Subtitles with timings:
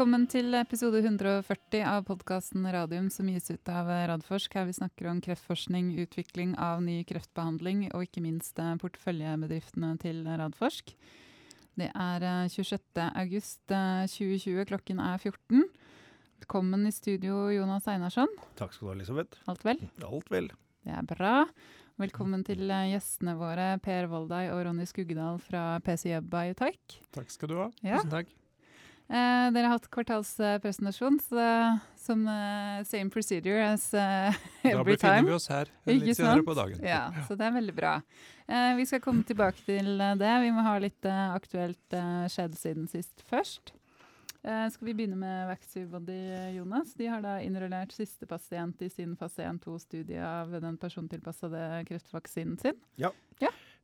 [0.00, 4.54] Velkommen til episode 140 av podkasten Radium som gis ut av Radforsk.
[4.56, 10.22] Her vi snakker om kreftforskning, utvikling av ny kreftbehandling og ikke minst eh, porteføljebedriftene til
[10.24, 10.94] Radforsk.
[11.76, 12.80] Det er 26.
[13.10, 15.68] august 2020, klokken er 14.
[16.46, 18.32] Velkommen i studio, Jonas Einarsson.
[18.56, 19.44] Takk skal du ha, Elisabeth.
[19.52, 19.84] Alt vel?
[20.00, 20.48] Alt vel.
[20.80, 21.36] Det er bra.
[22.00, 27.02] Velkommen til eh, gjestene våre, Per Voldai og Ronny Skuggedal fra PCJ Biotech.
[27.12, 27.72] Takk skal du ha.
[27.84, 28.00] Ja.
[28.00, 28.38] Tusen takk.
[29.10, 31.54] Eh, dere har hatt kvartalspresentasjon, så det,
[31.98, 34.76] som uh, same procedure as every time.
[34.76, 35.26] Da befinner time.
[35.26, 36.84] vi oss her litt senere på dagen.
[36.86, 37.96] Ja, så det er veldig bra.
[38.50, 40.30] Eh, vi skal komme tilbake til eh, det.
[40.42, 43.74] Vi må ha litt eh, aktuelt eh, skjedd siden sist først.
[44.42, 46.18] Eh, skal vi begynne med Vaxibody,
[46.56, 46.94] Jonas?
[46.98, 52.80] De har da innrullert siste pasient i sin fase 1-2-studie av den persontilpassede kreftvaksinen sin.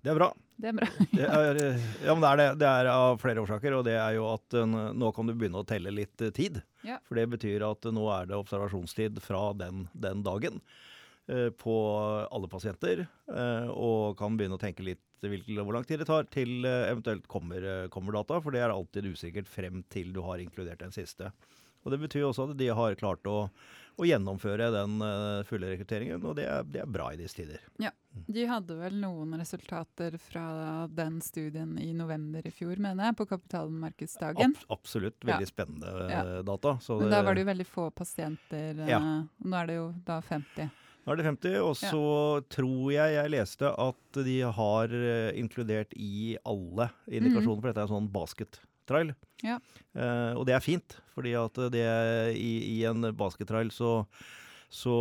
[0.07, 0.29] Det er bra.
[0.57, 0.87] Det er bra.
[1.19, 2.49] Det er, eh, ja, men det er det.
[2.63, 3.75] Det er av flere årsaker.
[3.77, 6.61] Og det er jo at eh, nå kan du begynne å telle litt eh, tid.
[6.87, 7.01] Ja.
[7.09, 10.63] For det betyr at nå er det observasjonstid fra den, den dagen
[11.29, 11.75] eh, på
[12.31, 13.03] alle pasienter.
[13.35, 16.87] eh, og kan begynne å tenke litt hvilken, hvor lang tid det tar til eh,
[16.93, 18.39] eventuelt kommer, eh, kommer data.
[18.45, 21.33] For det er alltid usikkert frem til du har inkludert den siste.
[21.87, 23.37] Og Det betyr også at de har klart å,
[23.99, 27.61] å gjennomføre den eh, fulle rekrutteringen, og det er, det er bra i disse tider.
[28.27, 33.27] De hadde vel noen resultater fra den studien i november i fjor, mener jeg, på
[33.29, 34.57] kapitalmarkedsdagen.
[34.69, 35.21] Ab absolutt.
[35.27, 36.23] Veldig spennende Ja.
[36.39, 36.79] eh, data.
[36.81, 38.79] Så Men da var det jo veldig få pasienter.
[38.81, 38.99] eh, Ja.
[39.45, 40.71] Nå er det jo da 50.
[41.07, 41.91] Nå er det 50, og Ja.
[41.91, 47.79] så tror jeg jeg leste at de har eh, inkludert i alle indikasjoner, for dette
[47.79, 49.15] er en sånn baskettrail.
[49.43, 49.59] Ja.
[49.95, 54.07] Eh, og det er fint, fordi at det i, i en baskettrail så
[54.77, 54.95] så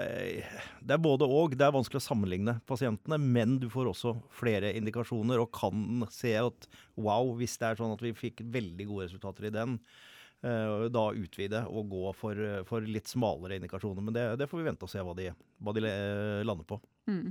[0.00, 0.46] eh,
[0.82, 1.54] det er både og.
[1.54, 6.32] Det er vanskelig å sammenligne pasientene, men du får også flere indikasjoner og kan se
[6.40, 6.66] at
[6.98, 9.76] wow, hvis det er sånn at vi fikk veldig gode resultater i den,
[10.42, 14.02] eh, da utvide og gå for, for litt smalere indikasjoner.
[14.08, 15.30] Men det, det får vi vente og se hva de,
[15.62, 16.80] hva de eh, lander på.
[17.10, 17.30] Mm.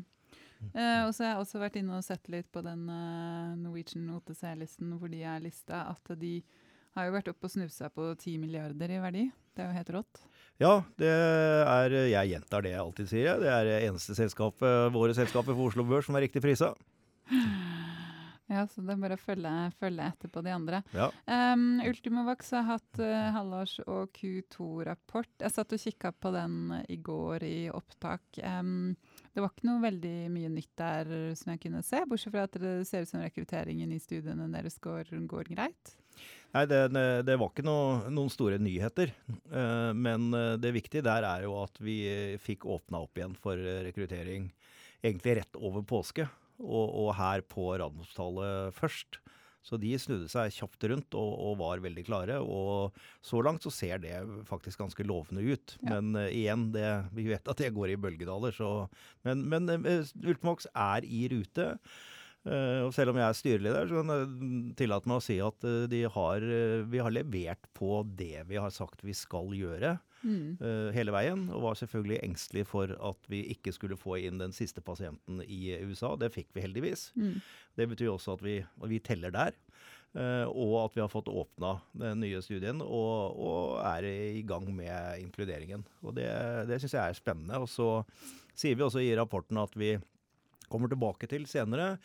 [0.59, 4.09] Uh, og så har jeg også vært inne og sett litt på den uh, Norwegian
[4.17, 6.33] OTC-listen hvor de er lista, at de
[6.97, 9.23] har jo vært oppe og snusa på 10 milliarder i verdi.
[9.55, 10.23] Det er jo helt rått.
[10.59, 13.39] Ja, det er Jeg gjentar det jeg alltid sier.
[13.39, 16.73] Det er det eneste selskapet, våre selskaper for Oslo Børs som er riktig prisa.
[18.49, 20.79] Ja, så det er bare å følge, følge etter på de andre.
[20.97, 21.11] Ja.
[21.29, 25.29] Um, Ultimovax har hatt uh, halvårs- og Q2-rapport.
[25.37, 26.55] Jeg satt og kikka på den
[26.89, 28.41] i går i opptak.
[28.41, 28.97] Um,
[29.29, 32.57] det var ikke noe veldig mye nytt der som jeg kunne se, bortsett fra at
[32.57, 35.93] det ser ut som rekrutteringen i studiene deres går, går greit.
[36.55, 36.79] Nei, det,
[37.27, 39.13] det var ikke noe, noen store nyheter.
[39.29, 41.99] Eh, Men eh, det viktige der er jo at vi
[42.41, 44.49] fikk åpna opp igjen for eh, rekruttering
[45.05, 46.25] egentlig rett over påske,
[46.59, 49.21] og, og her på Radiumhospitalet først.
[49.63, 52.39] Så de snudde seg kjapt rundt og, og var veldig klare.
[52.41, 52.95] Og
[53.25, 54.15] så langt så ser det
[54.47, 55.75] faktisk ganske lovende ut.
[55.83, 55.97] Ja.
[55.97, 58.55] Men uh, igjen, det, vi vet at det går i bølgedaler.
[58.55, 58.87] Så,
[59.27, 61.73] men men uh, Ultimox er i rute.
[62.47, 65.65] Eh, og selv om jeg er styreleder, så kan jeg tillate meg å si at
[65.67, 70.57] eh, har, eh, vi har levert på det vi har sagt vi skal gjøre Mm.
[70.91, 71.45] hele veien.
[71.47, 75.77] Og var selvfølgelig engstelig for at vi ikke skulle få inn den siste pasienten i
[75.87, 76.09] USA.
[76.19, 77.13] Det fikk vi heldigvis.
[77.15, 77.37] Mm.
[77.79, 78.57] Det betyr også at vi,
[78.91, 79.55] vi teller der.
[80.51, 85.23] og at vi har fått åpna den nye studien og, og er i gang med
[85.23, 85.85] inkluderingen.
[86.03, 86.27] Og det,
[86.67, 87.55] det syns jeg er spennende.
[87.63, 88.03] Og så
[88.53, 89.93] sier vi også i rapporten at vi
[90.71, 91.95] kommer tilbake til senere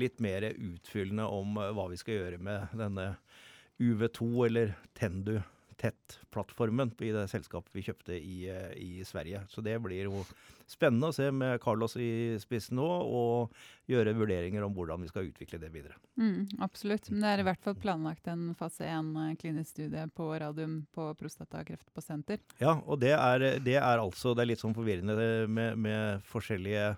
[0.00, 3.12] litt mer utfyllende om eh, hva vi skal gjøre med denne
[3.82, 5.38] UV2 eller Tendu
[5.76, 9.42] Tett-plattformen i det selskapet vi kjøpte i, eh, i Sverige.
[9.50, 10.22] Så det blir jo
[10.70, 13.52] spennende å se med Carlos i spissen nå, og
[13.90, 15.98] gjøre vurderinger om hvordan vi skal utvikle det videre.
[16.16, 17.10] Mm, absolutt.
[17.10, 21.10] Men det er i hvert fall planlagt en fase 1 klinisk studie på radium på
[21.20, 22.40] prostatakreftpasienter.
[22.62, 26.94] Ja, og det er, det er altså Det er litt sånn forvirrende med, med forskjellige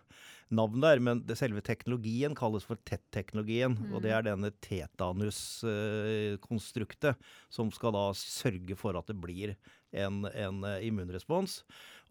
[0.55, 3.73] navn der, men det, selve teknologien kalles for TET-teknologien.
[3.91, 7.15] Og det er denne tetanus-konstruktet
[7.53, 9.49] som skal da sørge for at det blir
[9.97, 11.53] en, en eh, immunrespons.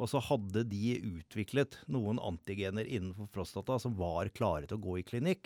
[0.01, 4.93] Og så hadde de utviklet noen antigener innenfor prostata som var klare til å gå
[4.99, 5.43] i klinikk.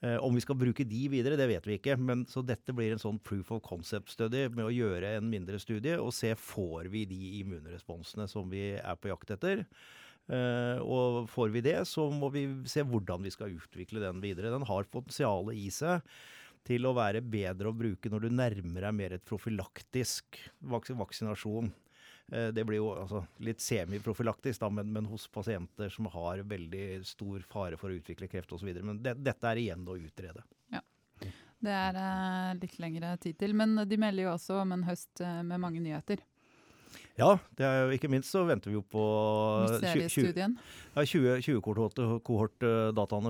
[0.00, 1.96] Eh, om vi skal bruke de videre, det vet vi ikke.
[1.98, 5.98] Men, så dette blir en sånn proof of concept-study med å gjøre en mindre studie
[5.98, 9.64] og se får vi de immunresponsene som vi er på jakt etter.
[10.28, 14.52] Eh, og får vi det, så må vi se hvordan vi skal utvikle den videre.
[14.52, 16.04] Den har potensialet i seg
[16.68, 20.36] til å være bedre å bruke når du nærmer deg mer et profylaktisk
[20.68, 21.72] vaks vaksinasjon.
[22.28, 27.00] Eh, Det blir jo altså, litt semiprofylaktisk, da, men, men hos pasienter som har veldig
[27.08, 28.68] stor fare for å utvikle kreft osv.
[28.82, 30.44] Men det, dette er igjen å utrede.
[31.58, 33.56] Det er eh, litt lengre tid til.
[33.56, 36.20] Men de melder jo også om en høst med mange nyheter.
[37.18, 39.02] Ja, det er jo ikke minst så venter vi jo på
[39.66, 40.58] tjue- tjue- Mysteriestudien.
[41.04, 41.98] 20, 20 kohort-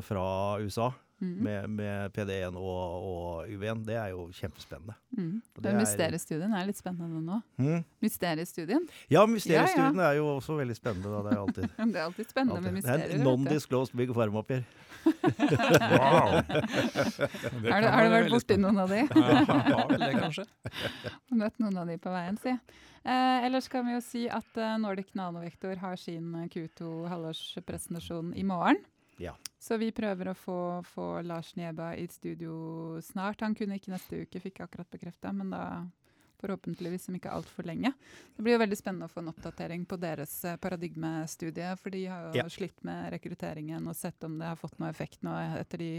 [0.04, 1.30] fra USA Mm.
[1.42, 3.80] med, med PD1 og, og UV1.
[3.88, 4.94] Det er jo kjempespennende.
[5.16, 5.32] Mm.
[5.56, 7.40] Og det Men er- Mysteriestudien er litt spennende nå.
[7.58, 7.80] Mm.
[8.04, 8.84] Mysteriestudien.
[9.10, 11.10] Ja, mysteriestudien er jo også veldig spennende.
[11.10, 11.22] Da.
[11.26, 13.08] Det er alltid, Det er alltid spennende med mysterier.
[13.08, 14.62] Det er en non-disclosed big pharma-papir.
[15.04, 16.38] Wow!
[17.72, 19.00] Har du, har du vært borti noen av de?
[19.08, 20.44] Ja, vel det, kanskje.
[21.38, 22.54] Møtt noen av de på veien, si.
[23.08, 28.34] Eh, ellers kan vi jo si at eh, Nordic Nanovektor har sin eh, Q2 halvårspresentasjon
[28.36, 28.80] i morgen.
[29.18, 29.34] Ja.
[29.58, 30.56] Så vi prøver å få,
[30.86, 33.40] få Lars Nieba i studio snart.
[33.42, 35.62] Han kunne ikke neste uke, fikk jeg akkurat bekrefta, men da
[36.38, 37.90] forhåpentligvis om ikke altfor lenge.
[38.36, 42.04] Det blir jo veldig spennende å få en oppdatering på deres eh, paradigmestudie, for de
[42.06, 42.44] har jo Ja.
[42.48, 45.90] slitt med rekrutteringen og sett om det har fått noe effekt nå etter de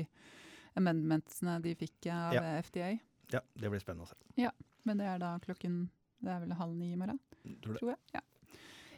[0.80, 2.42] amendmentsene de fikk av Ja.
[2.44, 3.00] eh, FDA.
[3.32, 4.16] ja, det blir spennende å se.
[4.38, 4.52] Ja,
[4.86, 5.90] Men det er da klokken
[6.24, 7.20] Det er vel halv ni i morgen,
[7.62, 7.98] Tror tror jeg.
[8.14, 8.20] Ja.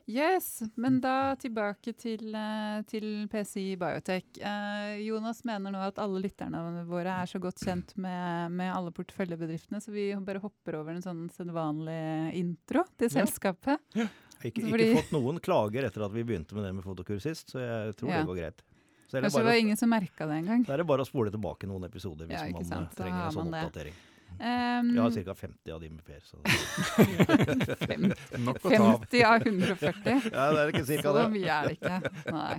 [0.07, 4.25] Yes, men da tilbake til, eh, til PCI Biotech.
[4.41, 8.91] Eh, Jonas mener nå at alle lytterne våre er så godt kjent med, med alle
[8.91, 13.79] porteføljebedriftene, så vi bare hopper over en sånn sedvanlig intro til selskapet.
[13.95, 16.83] Jeg har ikke, ikke Fordi- fått noen klager etter at vi begynte med det med
[16.83, 18.17] fotokur sist, så jeg tror Ja.
[18.19, 18.61] det går greit.
[19.07, 20.65] Så det, Kanskje det var å- ingen som merka det engang.
[20.65, 23.31] da er det bare å spole tilbake noen episoder hvis Ja, man eh, trenger en
[23.31, 23.93] sånn oppdatering.
[23.93, 24.10] det.
[24.41, 25.33] Um, Jeg har ca.
[25.37, 26.21] 50 av de med Per.
[26.25, 26.37] Så.
[27.85, 29.03] fem- Nok å ta av.
[29.05, 30.21] 50 av 140.
[30.33, 31.25] Ja, det er ikke Så cirka det.
[31.35, 31.97] mye er det ikke.
[32.33, 32.55] Nei.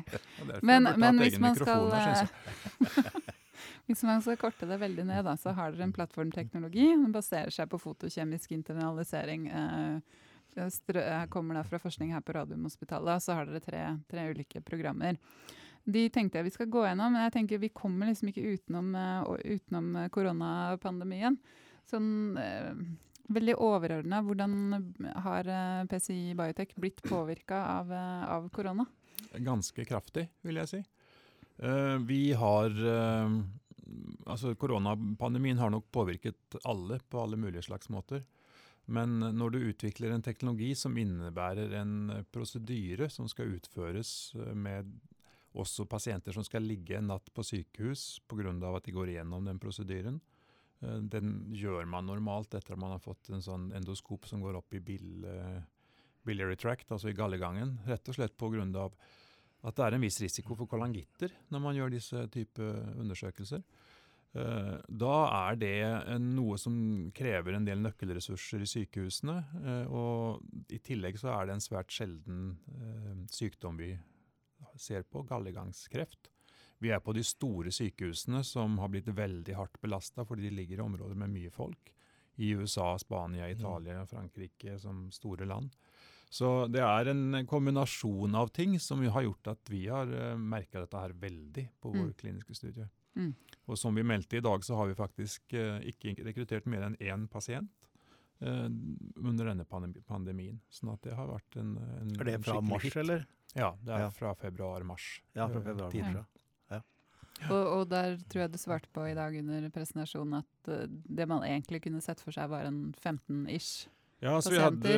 [0.62, 2.29] Men, men hvis man skal jeg.
[2.87, 3.12] eh,
[3.90, 6.84] Hvis man skal korte det veldig ned, da, så har dere en plattformteknologi.
[6.93, 9.49] Den baserer seg på fotokjemisk internalisering.
[9.50, 10.20] Eh,
[10.55, 13.17] det strø- eh, kommer da fra forskning her på Radiumhospitalet.
[13.19, 15.19] og Så har dere tre, tre ulike programmer.
[15.82, 18.94] De tenkte jeg vi skal gå gjennom, men jeg tenker vi kommer liksom ikke utenom,
[18.94, 21.38] eh, utenom eh, koronapandemien.
[21.90, 22.73] Sånn eh,
[23.32, 24.55] veldig overordna, hvordan
[25.25, 28.87] har eh, PCI Biotech blitt påvirka av, eh, av korona?
[29.32, 30.84] Ganske kraftig, vil jeg si.
[32.08, 32.73] Vi har
[34.25, 38.23] Altså, koronapandemien har nok påvirket alle på alle mulige slags måter.
[38.87, 44.88] Men når du utvikler en teknologi som innebærer en prosedyre som skal utføres med
[45.58, 48.52] også pasienter som skal ligge en natt på sykehus pga.
[48.76, 50.20] at de går igjennom den prosedyren,
[50.82, 54.75] den gjør man normalt etter at man har fått en sånn endoskop som går opp
[54.75, 55.61] i bill, eh,
[56.26, 57.79] biliary tract, altså i gallegangen.
[57.87, 58.90] Rett og slett pga.
[59.64, 62.62] at det er en viss risiko for kolangitter når man gjør disse type
[62.99, 63.62] undersøkelser.
[64.34, 65.17] Eh, Da
[65.50, 69.37] er det noe som krever en del nøkkelressurser i sykehusene.
[69.64, 73.99] eh, Og i tillegg så er det en svært sjelden eh, sykdom vi
[74.76, 76.31] ser på, gallegangskreft.
[76.82, 80.81] Vi er på de store sykehusene som har blitt veldig hardt belasta fordi de ligger
[80.81, 81.93] i områder med mye folk.
[82.43, 85.70] I USA, Spania, Italia, Frankrike som store land.
[86.32, 90.81] Så det er en kombinasjon av ting som har gjort at vi har uh, merka
[90.81, 92.14] dette her veldig på vår Mm.
[92.23, 92.88] kliniske studie.
[93.14, 93.34] Mm.
[93.69, 96.96] Og som vi meldte i dag, så har vi faktisk eh, ikke rekruttert mer enn
[96.96, 97.69] én pasient
[98.40, 98.70] eh,
[99.20, 99.67] under denne
[100.08, 100.56] pandemien.
[100.73, 102.96] Sånn at det har vært en, en Er det fra mars, hit.
[102.96, 103.26] eller?
[103.55, 104.11] Ja, det er Ja.
[104.17, 105.20] fra februar-mars.
[105.37, 105.90] Ja, fra eh, februar.
[105.93, 106.14] tiden.
[106.14, 106.31] mars, ja.
[107.49, 111.27] Og, og der tror jeg du svarte på i dag under presentasjonen at eh, det
[111.31, 113.89] man egentlig kunne sett for seg var en 15-ish.
[114.22, 114.91] Ja, så vi hadde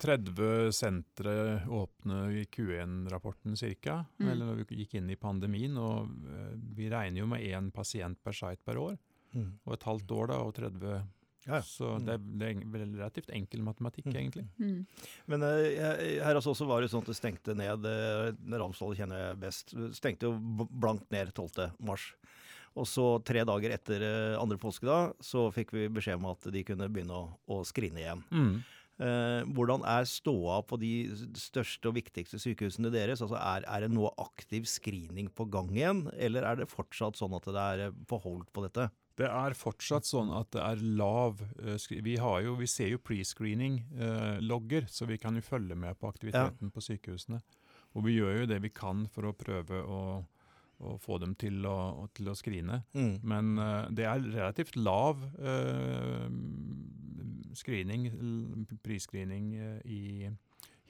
[0.00, 1.34] 30 sentre
[1.68, 3.98] åpne i Q1-rapporten ca.
[4.16, 4.28] Mm.
[4.30, 5.76] Eller når vi gikk inn i pandemien.
[5.76, 8.96] Og eh, vi regner jo med én pasient per site per år.
[9.34, 9.50] Mm.
[9.66, 11.04] Og et halvt år da, og 30
[11.46, 11.62] Ja, ja.
[11.66, 14.14] Så det er, det er vel relativt enkel matematikk, Mm.
[14.20, 14.44] egentlig.
[14.58, 14.86] Mm.
[15.28, 19.40] Men uh, her også var det sånn at det stengte ned uh, Ramsdal kjenner jeg
[19.42, 19.74] best.
[19.96, 20.38] Stengte jo
[20.70, 21.70] blankt ned 12.
[21.84, 22.12] mars.
[22.74, 26.64] Og så tre dager etter uh, andre påskedag så fikk vi beskjed om at de
[26.66, 28.24] kunne begynne å, å skrine igjen.
[28.34, 28.56] Mm.
[28.94, 30.90] Uh, hvordan er ståa på de
[31.38, 33.22] største og viktigste sykehusene deres?
[33.24, 37.34] Altså er, er det noe aktiv screening på gang igjen, eller er det fortsatt sånn
[37.34, 38.88] at det er eh, på hold på dette?
[39.14, 43.02] Det er fortsatt sånn at det er lav eh, Vi, har jo, vi ser jo
[43.02, 47.38] prescreening-logger, så vi kan jo følge med på aktiviteten på sykehusene.
[47.94, 50.00] Og vi gjør jo det vi kan for å prøve å,
[50.82, 52.82] å få dem til å, til å skrine.
[52.96, 53.14] Mm.
[53.22, 56.26] Men eh, det er relativt lav eh,
[57.54, 58.08] screening,
[58.82, 60.02] prisscreening eh, i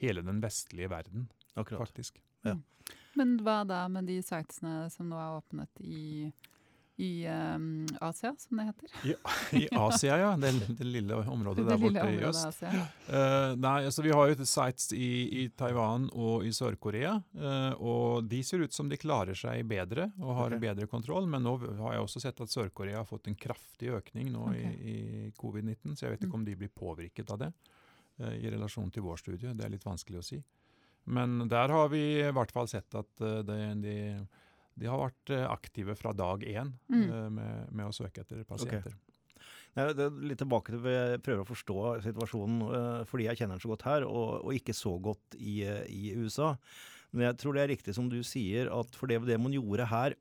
[0.01, 1.85] hele den vestlige verden, Akkurat.
[1.85, 2.17] faktisk.
[3.15, 6.27] Men hva da med de sitene som nå er åpnet i
[6.97, 9.15] i um, Asia, som det heter.
[9.51, 10.37] I Asia, ja.
[10.37, 12.63] Det, det lille området det der borte i øst.
[12.63, 15.09] Eh, nei, altså Vi har jo sites i,
[15.41, 17.17] i Taiwan og i Sør-Korea.
[17.35, 20.63] Uh, og De ser ut som de klarer seg bedre og har okay.
[20.63, 21.27] bedre kontroll.
[21.27, 24.71] Men nå har jeg også sett at Sør-Korea har fått en kraftig økning nå okay.
[24.79, 25.97] i, i covid-19.
[25.97, 26.39] Så jeg vet ikke Mm.
[26.39, 27.51] om de blir påvirket av det
[28.23, 29.51] uh, i relasjon til vår studie.
[29.51, 30.39] Det er litt vanskelig å si.
[31.11, 33.11] Men der har vi i hvert fall sett at
[33.45, 33.95] det, de,
[34.79, 37.03] de har vært eh, aktive fra dag én Mm.
[37.09, 38.95] eh, med, med å søke etter pasienter.
[39.75, 43.57] Nei, det er litt tilbake til Jeg prøver å forstå situasjonen eh, fordi jeg kjenner
[43.57, 46.53] den så godt her, og, og ikke så godt i, i USA.
[47.11, 49.87] Men jeg tror det er riktig som du sier, at for det, det man gjorde
[49.91, 50.15] her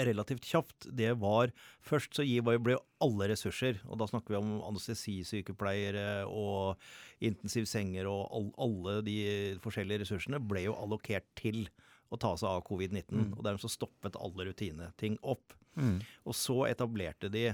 [0.00, 1.52] relativt kjapt, det var
[1.84, 6.80] Først så ble alle ressurser, og da snakker vi om anestesisykepleiere og
[7.24, 9.18] intensivsenger og all, alle de
[9.64, 11.66] forskjellige ressursene, ble jo allokert til
[12.14, 13.12] å ta seg av covid-19.
[13.12, 13.30] Mm.
[13.36, 15.54] Og dermed så stoppet alle rutineting opp.
[15.78, 15.98] Mm.
[16.24, 17.48] Og så etablerte de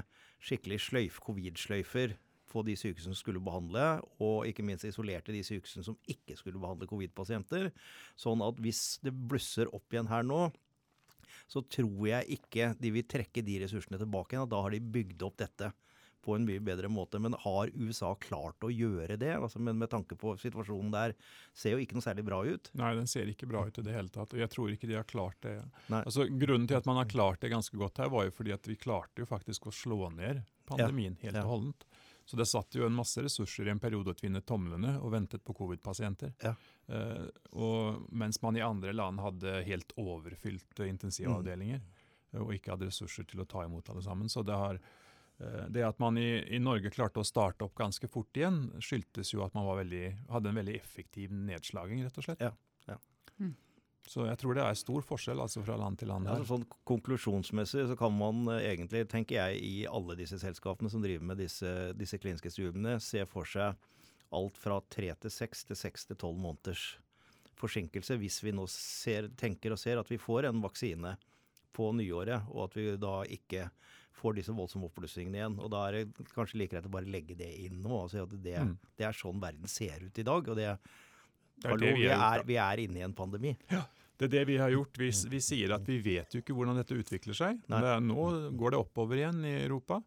[0.44, 2.16] skikkelig sløyf, covid-sløyfer
[2.50, 6.60] på de sykehusene som skulle behandle, og ikke minst isolerte de sykehusene som ikke skulle
[6.60, 7.70] behandle covid-pasienter.
[8.18, 10.48] Sånn at hvis det blusser opp igjen her nå,
[11.50, 14.46] så tror jeg ikke de vil trekke de ressursene tilbake igjen.
[14.46, 15.70] og Da har de bygd opp dette
[16.22, 17.18] på en mye bedre måte.
[17.20, 19.32] Men har USA klart å gjøre det?
[19.36, 21.14] Altså, men med tanke på situasjonen der,
[21.56, 22.70] ser jo ikke noe særlig bra ut.
[22.74, 24.32] Nei, den ser ikke bra ut i det hele tatt.
[24.36, 25.56] Og jeg tror ikke de har klart det.
[25.90, 28.66] Altså, grunnen til at man har klart det ganske godt her, var jo fordi at
[28.68, 31.42] vi klarte jo faktisk å slå ned pandemien helt Ja.
[31.44, 31.84] og holdent.
[32.30, 35.42] Så det satt jo en masse ressurser i en periode å tvinne tomlene og ventet
[35.42, 36.30] på covid-pasienter.
[36.44, 36.52] Ja.
[36.86, 37.26] Eh,
[38.12, 41.80] mens man i andre land hadde helt overfylte intensivavdelinger
[42.32, 42.44] Mm.
[42.44, 44.28] og ikke hadde ressurser til å ta imot alle sammen.
[44.30, 44.80] Så det har eh,
[45.72, 49.44] det at man i, i Norge klarte å starte opp ganske fort igjen, skyldtes jo
[49.46, 52.42] at man var veldig, hadde en veldig effektiv nedslaging, rett og slett.
[52.44, 52.52] Ja,
[52.90, 52.98] ja.
[53.40, 53.54] Mm.
[54.10, 56.42] Så jeg tror det er stor forskjell altså fra land til land Ja, her.
[56.42, 61.04] altså sånn konklusjonsmessig så kan man eh, egentlig, tenker jeg, i alle disse selskapene som
[61.04, 63.78] driver med disse, disse kliniske studiene, se for seg
[64.34, 66.94] alt fra tre til seks til seks til tolv måneders
[67.60, 71.16] forsinkelse hvis vi nå ser, tenker og ser at vi får en vaksine
[71.76, 73.68] på nyåret, og at vi da ikke
[74.20, 75.58] får disse voldsomme oppblussingene igjen.
[75.64, 78.20] Og da er det kanskje like greit å bare legge det inn nå og si
[78.22, 78.76] at det, Mm.
[79.00, 80.48] det er sånn verden ser ut i dag.
[80.52, 80.68] Og det,
[81.60, 83.56] Det er hallo, det vi vi, er, vi er inne i en pandemi.
[83.72, 83.82] Ja.
[84.20, 84.98] Det er det vi har gjort.
[85.00, 87.60] Vi, vi sier at vi vet jo ikke hvordan dette utvikler seg.
[87.68, 88.24] men Det er, nå
[88.60, 90.02] går det oppover igjen i Europa.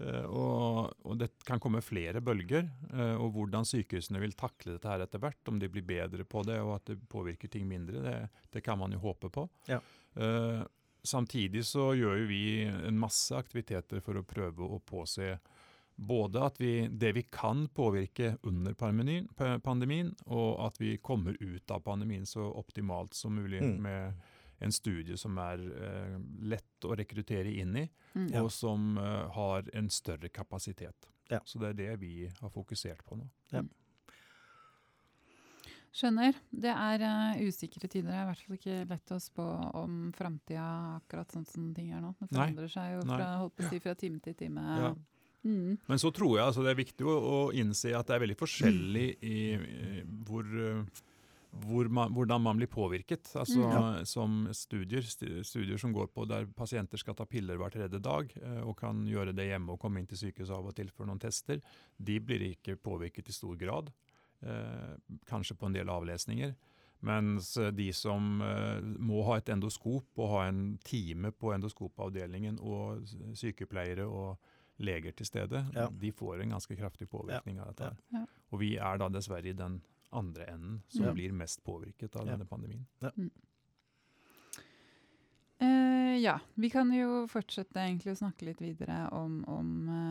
[0.00, 2.68] eh, Og, og det kan komme flere bølger.
[2.92, 6.44] eh, Og hvordan sykehusene vil takle dette her etter hvert, om de blir bedre på
[6.44, 8.16] det og at det påvirker ting mindre, det,
[8.52, 9.48] det kan man jo håpe på.
[9.68, 9.80] Ja.
[10.16, 10.64] Eh,
[11.04, 15.38] Samtidig så gjør jo vi en masse aktiviteter for å prøve å påse
[15.96, 19.28] både at vi, det vi kan påvirke under pandemien,
[19.62, 23.82] pandemien, og at vi kommer ut av pandemien så optimalt som mulig Mm.
[23.82, 24.14] med
[24.60, 28.42] en studie som er eh, lett å rekruttere inn i, Mm.
[28.42, 31.08] og som eh, har en større kapasitet.
[31.30, 31.40] Ja.
[31.44, 33.28] Så det er det vi har fokusert på nå.
[35.94, 36.34] Skjønner.
[36.50, 38.10] Det er uh, usikre tider.
[38.10, 39.48] Det er i hvert fall ikke lett å spå
[39.78, 42.10] om framtida akkurat sånn som ting er nå.
[42.18, 43.28] Det forandrer seg jo fra,
[43.68, 44.64] si, fra time til time.
[44.82, 44.94] Ja.
[45.44, 45.76] Mm.
[45.86, 48.38] Men så tror jeg altså, det er viktig å, å innse at det er veldig
[48.40, 50.48] forskjellig i, i hvor,
[51.62, 53.30] hvor man, hvordan man blir påvirket.
[53.36, 54.00] Altså, Mm.
[54.08, 58.62] Som studier, studier som går på der pasienter skal ta piller hver tredje dag, eh,
[58.64, 61.22] og kan gjøre det hjemme og komme inn til sykehuset av og til for noen
[61.22, 61.62] tester,
[61.98, 63.92] de blir ikke påvirket i stor grad.
[64.44, 64.96] Eh,
[65.26, 66.54] kanskje på en del avlesninger.
[67.00, 72.58] Mens eh, de som eh, må ha et endoskop og ha en time på endoskopavdelingen,
[72.60, 73.04] og
[73.36, 74.36] sykepleiere og
[74.78, 75.88] leger til stede, Ja.
[75.88, 77.84] de får en ganske kraftig påvirkning av dette.
[77.84, 77.96] her.
[78.12, 78.24] Ja.
[78.52, 79.82] Og vi er da dessverre i den
[80.12, 81.12] andre enden som Ja.
[81.12, 82.32] blir mest påvirket av Ja.
[82.36, 82.86] denne pandemien.
[85.60, 90.03] Eh, ja, vi kan jo fortsette egentlig å snakke litt videre om, om, uh, om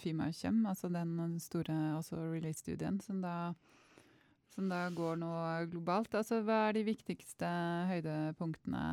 [0.00, 1.76] Fimakjem, altså den store
[2.32, 3.22] release-studien som
[4.50, 5.30] som da går nå
[5.70, 6.14] globalt.
[6.18, 7.48] Altså, hva er de viktigste
[7.90, 8.84] høydepunktene?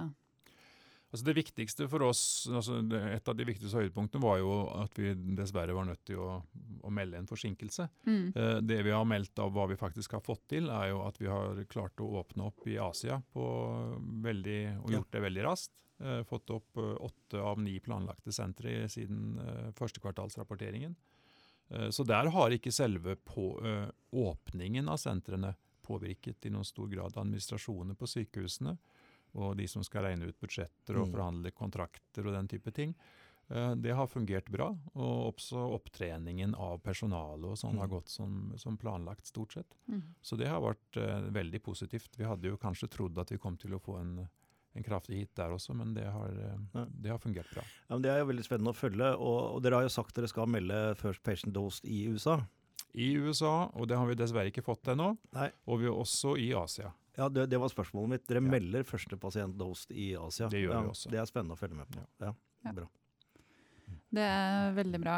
[1.08, 2.22] Altså Det viktigste for oss,
[2.52, 6.42] altså Et av de viktigste høydepunktene var jo at vi dessverre var nødt til å,
[6.84, 7.88] å melde en forsinkelse.
[8.06, 8.26] Mm.
[8.36, 11.20] Eh, Det vi har meldt av hva vi faktisk har fått til, er jo at
[11.22, 13.48] vi har klart å åpne opp i Asia på
[14.28, 15.74] veldig, og gjort det veldig raskt.
[16.00, 20.96] Eh, Fått opp eh, åtte av ni planlagte sentre siden eh, førstekvartalsrapporteringen.
[21.70, 23.48] Eh, Så der har ikke selve på,
[24.12, 25.56] åpningen av sentrene
[25.88, 28.78] påvirket i noen stor grad administrasjonen på sykehusene
[29.38, 31.12] og de som skal regne ut budsjetter og Mm.
[31.14, 32.96] forhandle kontrakter og den type ting.
[33.50, 37.92] Eh, Det har fungert bra, og også opptreningen av personalet og sånn har Mm.
[37.96, 39.76] gått som, som planlagt, stort sett.
[39.90, 40.02] Mm.
[40.22, 42.18] Så det har vært veldig positivt.
[42.18, 44.30] Vi hadde jo kanskje trodd at vi kom til å få en,
[44.76, 46.86] en kraftig hit der også, men det har, eh, Ja.
[46.90, 47.64] det har fungert bra.
[47.90, 49.18] Ja, men det er jo veldig spennende å følge.
[49.18, 52.40] Og, og dere har jo sagt dere skal melde First Patient Dose i USA.
[52.94, 55.18] I USA, og det har vi dessverre ikke fått ennå,
[55.68, 56.92] og vi er også i Asia.
[57.18, 58.28] Ja, det, det var spørsmålet mitt.
[58.28, 58.50] Dere Ja.
[58.50, 60.48] melder første pasient dose i Asia.
[60.50, 61.10] Det gjør ja, vi også.
[61.10, 62.06] Det er spennende å følge med på.
[62.22, 62.34] Ja,
[62.66, 62.72] Ja.
[62.74, 62.86] bra.
[64.08, 65.16] Det er veldig bra.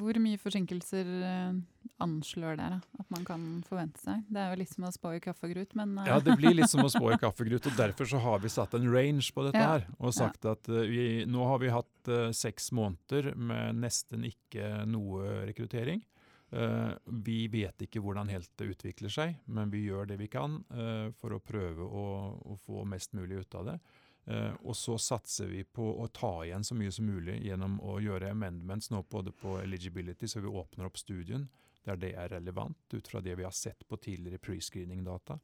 [0.00, 1.60] Hvor mye forsinkelser eh,
[2.02, 4.24] anslår dere at man kan forvente seg?
[4.26, 6.72] Det er jo litt som å spå i kaffegrut, men eh, Ja, det blir litt
[6.72, 9.62] som å spå i kaffegrut, og derfor så har vi satt en range på dette
[9.62, 9.76] Ja.
[9.76, 9.86] her.
[10.02, 15.44] Og sagt at eh, vi, nå har vi hatt seks måneder med nesten ikke noe
[15.46, 16.02] rekruttering.
[16.52, 20.58] Vi vet ikke hvordan helt det utvikler seg, men vi gjør det vi kan
[21.16, 22.02] for å prøve å,
[22.42, 23.76] å få mest mulig ut av det.
[24.24, 27.98] Eh, og så satser vi på å ta igjen så mye som mulig gjennom å
[28.02, 31.48] gjøre amendments nå både på eligibility, så vi åpner opp studien
[31.82, 35.38] der det er relevant, ut fra det vi har sett på tidligere prescreening-data.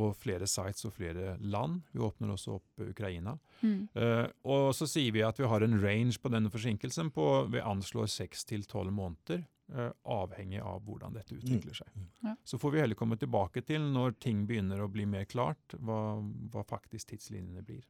[0.00, 1.82] Og flere sites og flere land.
[1.92, 3.38] Vi åpner også opp Ukraina.
[3.60, 7.28] mm, Uh, og så sier vi at vi har en range på denne forsinkelsen på
[7.52, 11.90] vi anslår seks til tolv måneder, avhengig av hvordan dette utvikler seg.
[11.92, 12.08] Mm.
[12.24, 12.34] Ja.
[12.44, 16.18] Så får vi heller komme tilbake til, når ting begynner å bli mer klart, hva,
[16.52, 17.84] hva faktisk tidslinjene blir.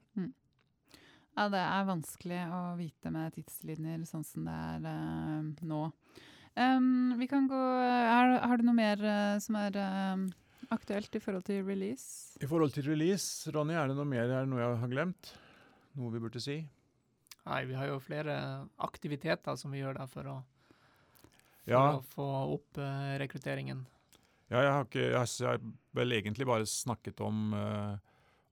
[1.39, 5.85] Ja, det er vanskelig å vite med tidslinjer sånn som det er eh, nå.
[6.59, 10.25] Um, vi kan gå er, Har du noe mer eh, som er eh,
[10.75, 12.35] aktuelt i forhold til release?
[12.43, 15.31] I forhold til release, Ronny, er det noe mer er det noe jeg har glemt?
[15.99, 16.59] Noe vi burde si?
[17.47, 18.35] Nei, vi har jo flere
[18.83, 20.37] aktiviteter som vi gjør der for å,
[21.69, 23.85] for Ja, å få opp uh, rekrutteringen.
[24.49, 25.61] Ja, jeg har ikke Jeg, har- jeg har
[25.99, 27.97] vel egentlig bare snakket om uh,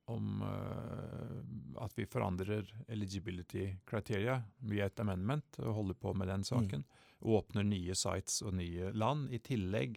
[0.06, 6.44] om uh, at vi forandrer eligibility criteria via et amendment og holder på med den
[6.46, 6.84] saken.
[7.24, 9.32] og Åpner nye sites og nye land.
[9.34, 9.96] I tillegg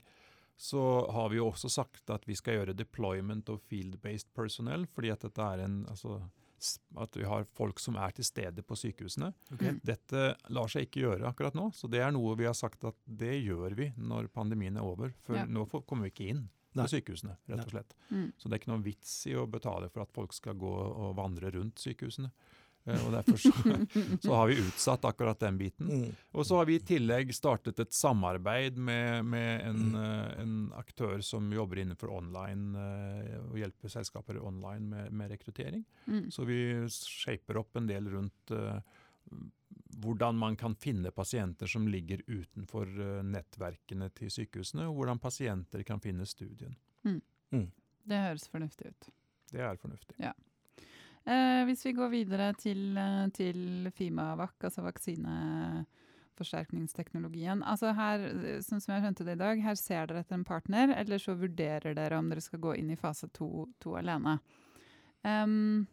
[0.57, 0.81] så
[1.13, 5.21] har vi jo også sagt at vi skal gjøre deployment of field-based personnel, fordi at
[5.27, 6.17] dette er en altså,
[6.99, 9.31] at vi har folk som er til stede på sykehusene.
[9.55, 9.77] Okay.
[9.85, 12.97] Dette lar seg ikke gjøre akkurat nå, så det er noe vi har sagt at
[13.05, 15.13] det gjør vi når pandemien er over.
[15.25, 15.45] For Ja.
[15.45, 16.83] nå kommer vi ikke inn Nei.
[16.85, 17.95] på sykehusene, rett og slett.
[18.11, 18.31] Mm.
[18.37, 21.15] Så det er ikke noen vits i å betale for at folk skal gå og
[21.17, 22.29] vandre rundt sykehusene.
[22.85, 23.51] Eh, og Derfor så,
[24.23, 25.89] så har vi utsatt akkurat den biten.
[25.89, 26.15] Mm.
[26.31, 31.19] Og så har vi i tillegg startet et samarbeid med, med en, eh, en aktør
[31.25, 35.85] som jobber innenfor online eh, og hjelper selskaper online med, med rekruttering.
[36.07, 36.29] Mm.
[36.33, 38.55] Så vi shaper opp en del rundt
[39.99, 42.87] hvordan man kan finne pasienter som ligger utenfor
[43.27, 46.73] nettverkene til sykehusene, og hvordan pasienter kan finne studien.
[48.09, 49.09] Det høres fornuftig ut.
[49.51, 50.15] Det er fornuftig.
[51.29, 57.61] Eh, hvis vi går videre til, eh, til Fimavac, altså vaksineforsterkningsteknologien.
[57.63, 60.43] Altså her, eh, sånn som jeg skjønte det i dag, her ser dere etter en
[60.47, 64.39] partner, eller så vurderer dere om dere skal gå inn i fase to, to alene.
[65.23, 65.85] Um,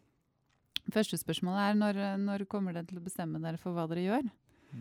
[0.89, 4.29] første spørsmål er når, når kommer dere til å bestemme dere for hva dere gjør?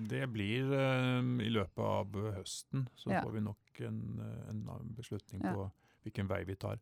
[0.08, 2.06] Det blir eh, i løpet av
[2.38, 3.20] høsten, så Ja.
[3.22, 5.52] får vi nok en, en beslutning Ja.
[5.52, 5.70] på
[6.04, 6.78] hvilken vei vi tar.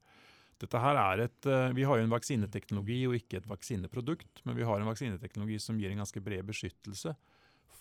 [0.63, 4.57] Dette her er et, eh, Vi har jo en vaksineteknologi og ikke et vaksineprodukt, men
[4.57, 7.17] vi har en vaksineteknologi som gir en ganske bred beskyttelse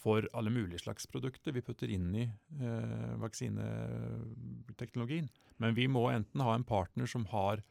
[0.04, 5.30] for alle mulige slags produkter vi putter inn i eh, vaksineteknologien.
[5.58, 7.62] Men vi må enten ha en partner som har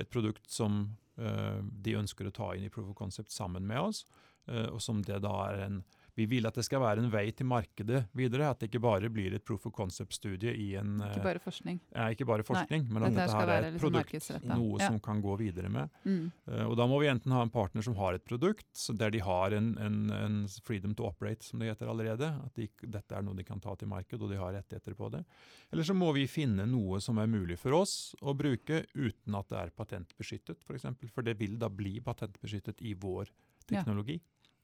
[0.00, 3.80] et produkt som eh, de ønsker å ta inn i Proof of Concept sammen med
[3.80, 4.06] oss,
[4.48, 5.84] eh, og som det da er en
[6.16, 9.08] vi vil at det skal være en vei til markedet videre, at det ikke bare
[9.10, 11.80] blir et proof of concept-studie i en Ikke eh, bare forskning.
[11.94, 14.86] ja, ikke bare forskning, men at dette her er et liksom produkt, noe Ja.
[14.88, 15.90] som kan gå videre med.
[16.04, 16.30] Mm.
[16.46, 19.18] Uh, og Da må vi enten ha en partner som har et produkt, der de
[19.26, 22.30] har en, en, en freedom to operate, som det heter allerede.
[22.44, 25.10] At de, dette er noe de kan ta til marked, og de har rettigheter på
[25.10, 25.24] det.
[25.72, 29.48] Eller så må vi finne noe som er mulig for oss å bruke uten at
[29.50, 30.66] det er patentbeskyttet, f.eks.
[30.66, 31.10] For, eksempel.
[31.10, 33.28] for det vil da bli patentbeskyttet i vår
[33.72, 33.80] Ja.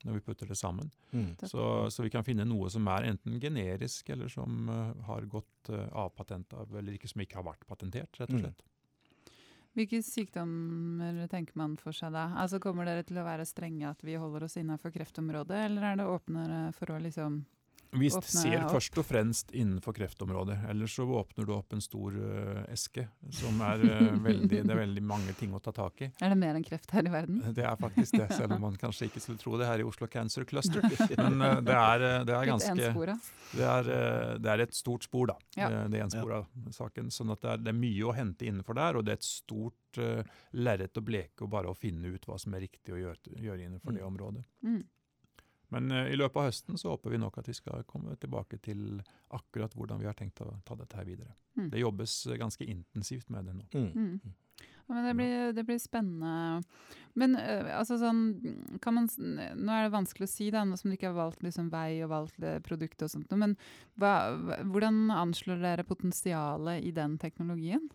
[0.02, 0.90] Når vi putter det sammen.
[1.12, 1.34] Mm.
[1.44, 5.68] Så, så vi kan finne noe som er enten generisk, eller som uh, har gått
[5.68, 8.44] uh, av patent av, eller ikke, som ikke har vært patentert, rett og Mm.
[8.46, 8.66] slett.
[9.76, 12.24] Hvilke sykdommer tenker man for seg da?
[12.42, 16.00] Altså Kommer dere til å være strenge at vi holder oss innenfor kreftområdet, eller er
[16.00, 17.44] det åpnere for å liksom
[17.92, 18.70] Vi ser opp.
[18.76, 20.60] først og fremst innenfor kreftområdet.
[20.70, 24.80] Ellers så åpner du opp en stor uh, eske, som er uh, veldig Det er
[24.82, 26.10] veldig mange ting å ta tak i.
[26.22, 27.40] Er det mer enn kreft her i verden?
[27.56, 30.06] Det er faktisk det, selv om man kanskje ikke skulle tro det her i Oslo
[30.10, 30.86] Cancer Cluster.
[31.18, 33.18] Men uh, det er, det er ganske
[33.50, 33.88] det er,
[34.38, 35.36] det er et stort spor, da.
[35.58, 35.68] Ja.
[35.90, 37.10] Det enspora saken.
[37.10, 39.26] Sånn at det er, det er mye å hente innenfor der, og det er et
[39.26, 40.22] stort uh,
[40.54, 43.66] lerret å bleke og bare å finne ut hva som er riktig å gjøre, gjøre
[43.66, 44.08] innenfor det Mm.
[44.12, 44.44] området.
[44.62, 44.80] Mm.
[45.70, 48.58] Men eh, i løpet av høsten så håper vi nok at vi skal komme tilbake
[48.62, 49.00] til
[49.34, 51.34] akkurat hvordan vi har tenkt å ta dette her videre.
[51.58, 51.70] Mm.
[51.72, 53.66] Det jobbes eh, ganske intensivt med det nå.
[53.74, 53.90] Mm.
[54.20, 54.38] Mm.
[54.90, 56.64] Men det blir, det blir spennende.
[57.14, 58.24] Men øh, altså sånn
[58.82, 61.44] kan man, Nå er det vanskelig å si, da, nå som du ikke har valgt
[61.46, 63.54] liksom, vei og valgt eh, produkt og sånt, men
[64.02, 64.34] hva-
[64.66, 67.86] hvordan anslår dere potensialet i den teknologien?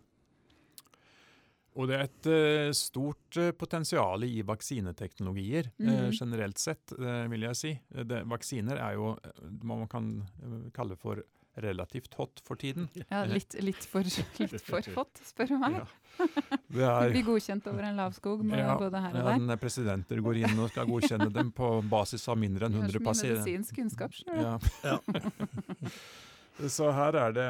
[1.76, 5.86] Og det er et eh, stort uh, potensial i vaksineteknologier mm.
[5.86, 6.12] Mhm.
[6.16, 7.72] generelt sett, eh, vil jeg si.
[7.94, 10.06] Eh, Det, vaksiner er jo eh, hva man kan
[10.42, 11.20] eh, kalle for
[11.56, 12.88] relativt hot for tiden.
[13.12, 14.04] Ja, litt, litt, for,
[14.40, 15.78] litt for hot, spør du meg.
[15.78, 16.26] Ja.
[16.68, 19.32] Det er, blir godkjent over en lav skog med Ja, både her og der.
[19.36, 22.80] ja, når presidenter går inn og skal godkjenne dem på basis av mindre enn Du
[22.80, 23.42] har 100 så mye pasienter.
[23.44, 24.16] medisinsk kunnskap.
[24.16, 24.36] sjøl.
[24.84, 25.92] Ja.
[26.72, 27.46] Så, her er det,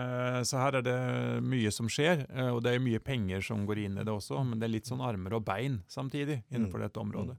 [0.48, 0.96] så her er det
[1.46, 4.40] mye som skjer, eh, og det er mye penger som går inn i det også,
[4.46, 6.86] men det er litt sånn armer og bein samtidig innenfor Mm.
[6.88, 7.36] dette området.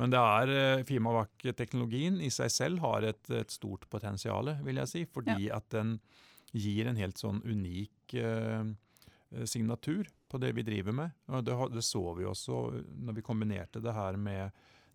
[0.00, 4.88] Men det er eh, Fimavac-teknologien i seg selv har et, et stort potensial, vil jeg
[4.88, 5.98] si, fordi at den
[6.52, 8.64] gir en helt sånn unik eh,
[9.44, 11.10] signatur på det vi driver med.
[11.28, 14.50] Og det, det så vi også når vi kombinerte det her med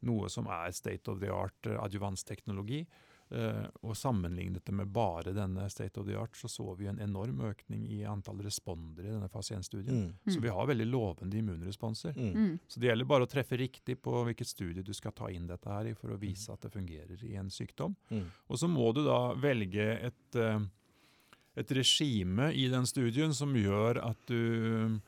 [0.05, 2.83] noe som er state of the art adjuvansteknologi.
[2.85, 6.99] Eh, og sammenlignet det med bare denne state of the art, så så vi en
[7.03, 10.05] enorm økning i antall respondere i denne pasientstudien.
[10.05, 10.31] Mm.
[10.33, 12.15] Så vi har veldig lovende immunresponser.
[12.15, 12.31] Mm.
[12.33, 12.59] Mm.
[12.67, 15.71] Så det gjelder bare å treffe riktig på hvilket studie du skal ta inn dette
[15.71, 17.97] her i for å vise at det fungerer i en sykdom.
[18.09, 18.23] Mm.
[18.47, 20.63] Og så må du da velge et, eh,
[21.59, 24.99] et regime i den studien som gjør at du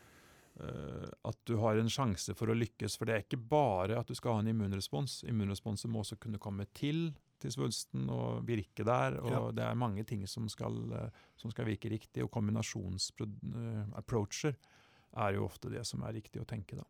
[0.60, 3.00] eh, at du har en sjanse for å lykkes.
[3.00, 5.22] For det er ikke bare at du skal ha en immunrespons.
[5.30, 9.20] Immunresponsen må også kunne komme til til svulsten og virke der.
[9.22, 9.42] og Ja.
[9.56, 12.24] Det er mange ting som skal, eh, som skal virke riktig.
[12.24, 14.56] Og kombinasjonsapproacher
[15.18, 16.76] er jo ofte det som er riktig å tenke.
[16.80, 16.86] da.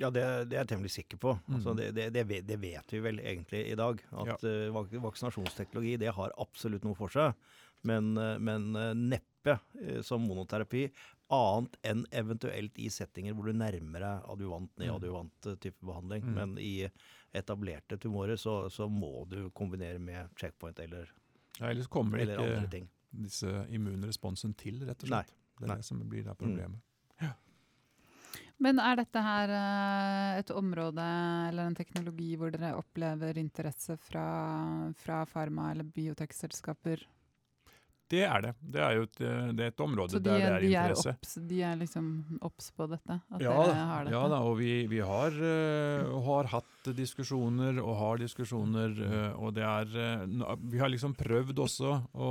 [0.00, 1.34] Ja, det, det er jeg temmelig sikker på.
[1.52, 1.76] Altså, Mm.
[1.76, 4.00] det, det, det, vet, det vet vi vel egentlig i dag.
[4.12, 4.70] At ja.
[4.72, 7.34] vak vaksinasjonsteknologi det har absolutt noe for seg.
[7.84, 10.86] Men, eh, men eh, neppe eh, som monoterapi,
[11.34, 16.22] annet enn eventuelt i settinger hvor du nærmer deg adjuvant, neadjuvant eh, type behandling.
[16.24, 16.34] Mm.
[16.34, 16.88] Men i
[17.34, 21.10] etablerte tumorer så, så må du kombinere med checkpoint eller,
[21.60, 22.88] Ja, ellers kommer eller andre ikke ting.
[23.24, 25.36] disse immunresponsen til, rett og Nei, slett.
[25.58, 25.76] Det er nei.
[25.82, 26.80] det som blir det problemet.
[28.62, 31.02] Men er dette her eh, et område
[31.50, 34.22] eller en teknologi hvor dere opplever interesse fra,
[34.94, 37.02] fra farma- eller biotekselskaper?
[38.10, 38.50] Det er det.
[38.60, 40.90] Det er jo et, eh, det er et område de, der det er de, er
[40.92, 41.14] interesse.
[41.24, 42.08] Så de er liksom
[42.44, 43.16] obs på dette?
[43.32, 44.14] At ja, dere har dette?
[44.14, 48.92] ja da, og vi, vi har, uh, har hatt diskusjoner og har diskusjoner.
[49.00, 49.88] Uh, og det er
[50.20, 52.30] uh, Vi har liksom prøvd også å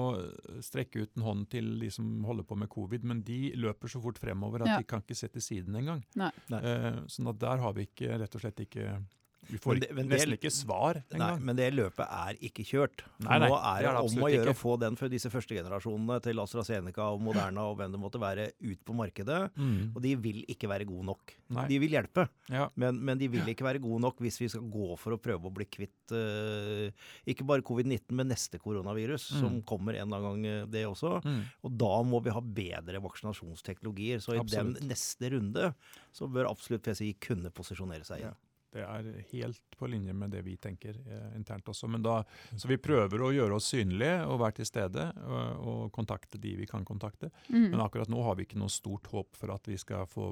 [0.64, 4.02] strekke ut en hånd til de som holder på med covid, men de løper så
[4.04, 4.78] fort fremover at Ja.
[4.78, 6.04] de kan ikke se til siden engang.
[6.18, 9.02] Eh, sånn at der har vi ikke rett og slett ikke
[9.50, 11.42] Vi får det- det- nesten ikke svar engang.
[11.42, 13.04] men det løpet er ikke kjørt.
[13.20, 15.30] Nei, nei, Nå det er er det om å gjøre å få den for disse
[15.30, 19.52] første generasjonene til AstraZeneca og Moderna og hvem det måtte være, ut på markedet.
[19.58, 19.96] Mm.
[19.96, 21.34] Og de vil ikke være gode nok.
[21.50, 21.68] Nei.
[21.68, 22.70] De vil hjelpe, Ja.
[22.76, 25.46] men, men de vil ikke være gode nok hvis vi skal gå for å prøve
[25.46, 26.92] å bli kvitt uh,
[27.28, 29.40] ikke bare covid-19, men neste koronavirus, Mm.
[29.40, 31.22] som kommer en eller annen gang, det også.
[31.24, 31.44] Mm.
[31.64, 34.22] Og da må vi ha bedre vaksinasjonsteknologier.
[34.22, 34.80] Så i Absolutt.
[34.80, 35.74] den neste runde
[36.14, 38.36] så bør absolutt PCI kunne posisjonere seg igjen.
[38.74, 41.88] Det er helt på linje med det vi tenker eh, internt også.
[41.92, 42.20] Men da,
[42.58, 46.56] så vi prøver å gjøre oss synlige og være til stede og, og kontakte de
[46.58, 47.30] vi kan kontakte.
[47.50, 47.70] Mm.
[47.74, 50.32] Men akkurat nå har vi ikke noe stort håp for at vi skal få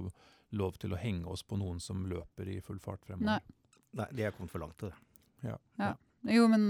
[0.58, 3.38] lov til å henge oss på noen som løper i full fart fremover.
[3.38, 3.78] Nei.
[4.02, 4.98] Nei, de er kommet for langt til det.
[6.32, 6.68] Jo, men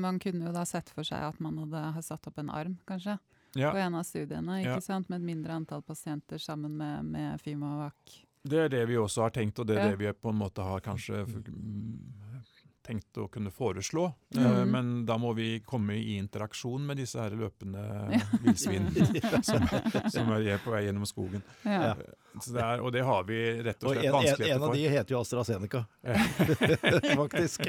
[0.00, 2.76] man kunne jo da sett for seg at man hadde har satt opp en arm,
[2.88, 3.16] kanskje,
[3.56, 4.80] Ja, på en av studiene, ikke Ja.
[4.84, 5.08] sant?
[5.08, 8.20] Med et mindre antall pasienter sammen med, med Fimavac.
[8.44, 9.90] Det er det vi også har tenkt, og det er Ja.
[9.90, 11.24] det vi på en måte har kanskje
[12.90, 14.08] tenkt å kunne foreslå.
[14.34, 14.44] Mm.
[14.46, 17.82] Eh, Men da må vi komme i interaksjon med disse her løpende
[18.44, 18.90] villsvin
[19.46, 19.66] som,
[20.10, 21.42] som er på vei gjennom skogen.
[21.62, 21.94] Ja.
[22.40, 24.74] Så det er, og det har vi rett og slett vanskeligheter en, vanskeligheter en av
[24.76, 25.80] de heter jo AstraZeneca,
[27.20, 27.64] faktisk.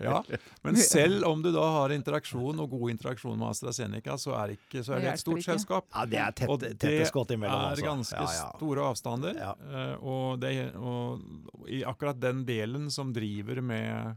[0.00, 0.24] Ja,
[0.62, 4.82] men selv om du da har interaksjon og god interaksjon med AstraZeneca, så er, ikke,
[4.86, 5.86] så er Det et stort selskap.
[5.94, 7.54] Ja, det er tett, Og det skott imellom.
[7.68, 7.86] er altså.
[7.86, 8.48] ganske Ja, ja.
[8.56, 9.38] store avstander.
[9.38, 9.52] Ja.
[9.70, 14.16] eh, Og, det, og i akkurat den delen som driver med,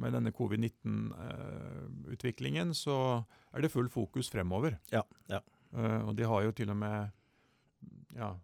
[0.00, 4.78] med denne covid-19-utviklingen, så er det full fokus fremover.
[4.92, 5.40] Ja, ja.
[5.74, 7.10] Eh, Og de har jo til og med
[8.14, 8.34] ja,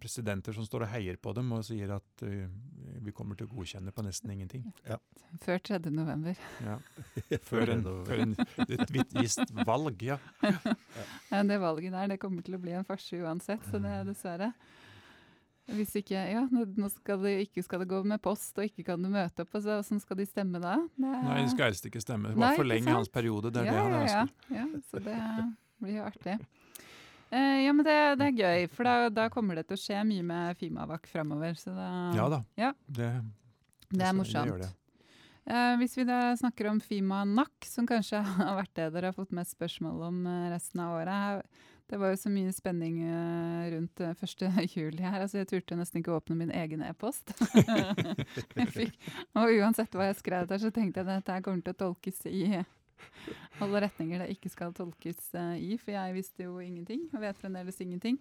[0.00, 2.46] presidenter som står og heier på dem og sier at uh,
[3.04, 4.64] vi kommer til å godkjenne på nesten ingenting.
[5.42, 5.78] Før 3.
[5.92, 6.34] november.
[6.64, 6.78] Ja.
[7.50, 8.32] Før, en, før en,
[8.64, 10.18] et visst valg, ja.
[11.32, 14.04] Ja, det valget der det kommer til å bli en farse uansett, så det er
[14.08, 14.52] dessverre.
[15.64, 19.00] Hvis ikke, ja, nå skal det, ikke skal det gå med post, og ikke kan
[19.00, 20.74] du møte opp, altså, hvordan skal de stemme da?
[20.92, 22.34] Det, Nei, de skal helst ikke stemme.
[22.36, 23.52] Bare forlenge hans periode.
[23.54, 24.58] Det er ja, det han ja, ja, ønsker.
[24.58, 25.16] ja, så det
[25.80, 26.36] blir jo artig.
[27.34, 30.04] Eh, ja, men det, det, er gøy, for da, da, kommer det til å skje
[30.06, 31.56] mye med Fimavac framover.
[32.14, 32.40] ja da.
[32.60, 32.72] Ja.
[32.86, 33.10] Det,
[33.88, 34.60] det, det, er morsomt.
[34.60, 34.68] Det
[35.48, 39.16] eh, hvis vi da snakker om Fima NAC, som kanskje har vært det dere har
[39.16, 41.62] fått mest spørsmål om eh, resten av året.
[41.90, 44.44] Det var jo så mye spenning uh, rundt uh, 1.
[44.76, 45.20] juli her.
[45.20, 47.34] altså Jeg turte nesten ikke å åpne min egen e-post.
[49.36, 52.24] og uansett hva jeg skrev der, så tenkte jeg at dette kommer til å tolkes
[52.30, 52.46] i
[53.64, 57.40] alle retninger det ikke skal tolkes uh, i, for jeg visste jo ingenting og vet
[57.40, 58.18] fremdeles ingenting.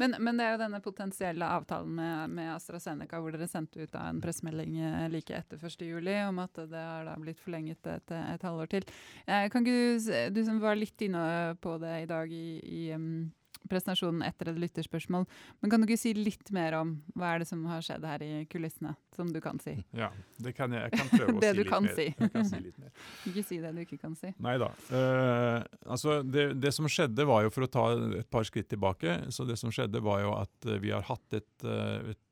[0.00, 3.96] Men, men, det er jo denne potensielle avtalen med, med, AstraZeneca hvor dere sendte ut
[4.00, 8.46] en pressemelding uh, like etter 1.7 om at det har da blitt forlenget et, et
[8.46, 8.86] halvår til.
[9.26, 12.84] Uh, kan ikke du, du som var litt inne på det i dag i, i
[12.96, 13.26] um,
[13.70, 15.26] presentasjonen etter et lytterspørsmål.
[15.60, 18.24] Men kan du ikke si litt mer om hva er det som har skjedd her
[18.24, 19.76] i kulissene, som du kan si?
[19.96, 20.10] Ja,
[20.42, 20.90] det kan jeg.
[20.90, 21.96] Jeg kan prøve å si litt kan mer.
[21.96, 22.06] Si.
[22.10, 22.92] Jeg kan si litt mer.
[23.30, 24.32] ikke si det du ikke kan si.
[24.44, 24.70] Nei da.
[24.90, 27.88] Uh, altså det, det, som skjedde, var jo for å ta
[28.20, 31.38] et par skritt tilbake, så det som skjedde var jo at uh, vi har hatt
[31.40, 32.22] et, uh, et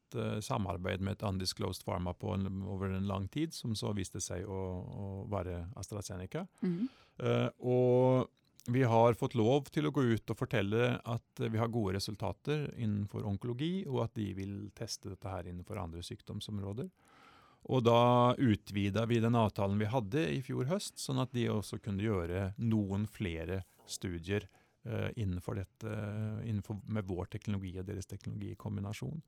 [0.46, 4.44] samarbeid med et undisclosed pharma på en, over en lang tid, som så viste seg
[4.46, 6.44] å, å være AstraZeneca.
[6.62, 6.84] Mm.
[7.58, 7.73] og vi
[9.04, 13.26] har fått lov til å gå ut og fortelle at vi har gode resultater innenfor
[13.28, 16.90] onkologi, og at de vil teste dette her innenfor andre sykdomsområder.
[17.72, 21.80] Og da utvida vi den avtalen vi hadde i fjor høst, sånn at de også
[21.80, 24.44] kunne gjøre noen flere studier
[24.88, 25.94] uh, innenfor dette,
[26.44, 29.22] innenfor, med vår teknologi og deres teknologi i kombinasjon.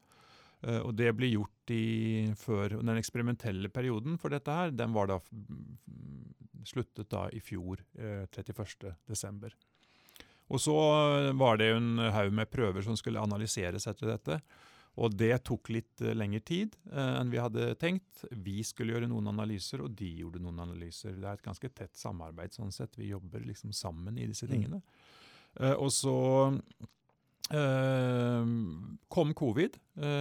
[0.67, 5.11] Uh, og det ble gjort i, før Den eksperimentelle perioden for dette her, den var
[5.11, 5.21] da
[6.67, 9.53] sluttet da i fjor, eh, 31.12.
[10.51, 14.41] Og så eh, var det en haug med prøver som skulle analyseres etter dette.
[14.97, 18.23] Og det tok litt lengre tid enn vi hadde tenkt.
[18.33, 21.19] Vi skulle gjøre noen analyser, og de gjorde noen analyser.
[21.19, 22.55] Det er et ganske tett samarbeid.
[22.57, 22.97] sånn sett.
[22.97, 24.55] Vi jobber liksom sammen i disse mm.
[24.55, 24.81] tingene.
[24.81, 25.75] Mm.
[25.77, 26.17] og så
[27.47, 29.77] kom covid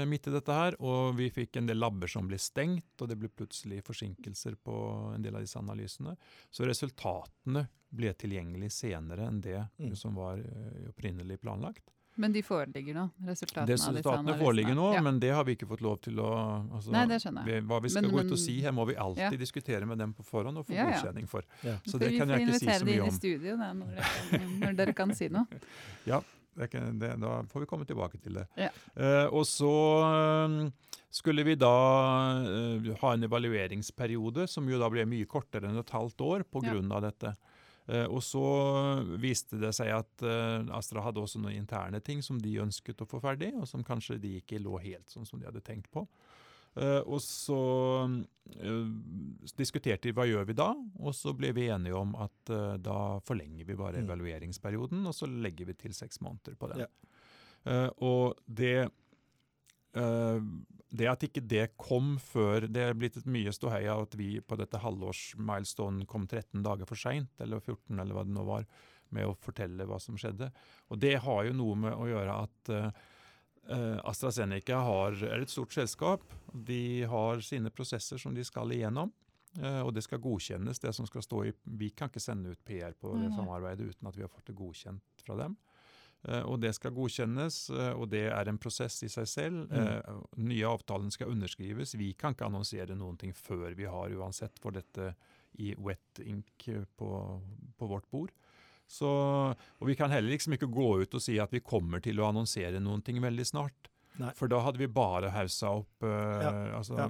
[0.06, 3.18] midt i dette her, og vi fikk en del labber som ble stengt, og det
[3.18, 4.76] ble plutselig forsinkelser på
[5.16, 6.14] en del av disse analysene.
[6.54, 9.96] Så resultatene ble tilgjengelig senere enn det mm.
[9.98, 10.38] som var
[10.92, 11.96] opprinnelig planlagt.
[12.16, 13.10] Men de foreligger nå?
[13.28, 15.02] Resultatene, resultatene foreligger nå, ja.
[15.04, 16.30] men det har vi ikke fått lov til å
[16.78, 17.66] altså, Nei, det skjønner jeg.
[17.68, 19.42] hva vi skal men, gå ut og si her, må vi alltid ja.
[19.42, 21.44] diskutere med dem på forhånd og få ja, godkjenning for.
[21.84, 22.88] Så det kan jeg ikke si så mye om.
[22.88, 25.30] Vi får invitere dem inn i studio da, når, dere kan, når dere kan si
[25.36, 25.62] noe.
[26.14, 26.22] ja,
[26.72, 28.46] kan, det, da får vi komme tilbake til det.
[28.96, 29.72] Uh, og så
[30.48, 30.62] um,
[31.14, 31.76] skulle vi da
[32.46, 36.78] uh, ha en evalueringsperiode som jo da ble mye kortere enn et halvt år pga.
[36.80, 37.02] Ja.
[37.10, 37.36] dette.
[37.86, 38.46] Uh, og så
[39.22, 40.26] viste det seg at
[40.74, 44.18] Astra hadde også noen interne ting som de ønsket å få ferdig, og som kanskje
[44.22, 46.08] de ikke lå helt sånn som de hadde tenkt på.
[46.76, 47.60] Uh, og så
[49.58, 50.68] diskuterte vi hva gjør vi da,
[51.00, 52.52] og så ble vi enige om at
[52.84, 54.06] da forlenger vi bare mm.
[54.06, 56.86] evalueringsperioden, og så legger vi til seks måneder på den.
[56.86, 57.88] Ja.
[58.06, 58.92] og det
[59.96, 64.40] det at ikke det kom før Det er blitt et mye ståhei av at vi
[64.44, 68.68] på dette halvårsmilestone kom 13 dager for seint, eller 14, eller hva det nå var,
[69.16, 70.50] med å fortelle hva som skjedde.
[70.92, 72.74] Og det har jo noe med å gjøre at
[73.66, 76.22] AstraZeneca har, er et stort selskap.
[76.54, 79.14] De har sine prosesser som de skal igjennom.
[79.56, 82.60] Uh, og det skal godkjennes, det som skal stå i Vi kan ikke sende ut
[82.68, 85.56] PR på det samarbeidet uten at vi har fått det godkjent fra dem.
[86.26, 89.66] Eh, og det skal godkjennes, eh, og det er en prosess i seg selv.
[89.70, 89.76] Mm.
[89.82, 91.96] Eh, nye avtalen skal underskrives.
[92.00, 95.14] Vi kan ikke annonsere noen ting før vi har uansett for dette
[95.62, 96.66] i wet ink
[96.98, 97.10] på,
[97.78, 98.34] på vårt bord.
[98.88, 102.22] Så, og vi kan heller liksom ikke gå ut og si at vi kommer til
[102.22, 103.90] å annonsere noen ting veldig snart.
[104.22, 104.32] Nei.
[104.38, 106.04] For da hadde vi bare haussa opp.
[106.04, 106.52] Uh, ja.
[106.78, 107.10] Altså, ja.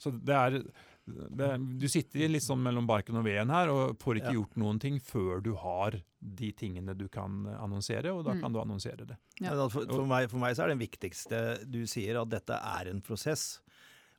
[0.00, 0.60] Så det er
[1.06, 4.38] det, du sitter litt sånn mellom barken og veden her og får ikke ja.
[4.40, 8.40] gjort noen ting før du har de tingene du kan annonsere, og da mm.
[8.42, 9.18] kan du annonsere det.
[9.38, 9.54] Ja.
[9.70, 13.02] For, for, meg, for, meg, så er det viktigste du sier at dette er en
[13.06, 13.60] prosess,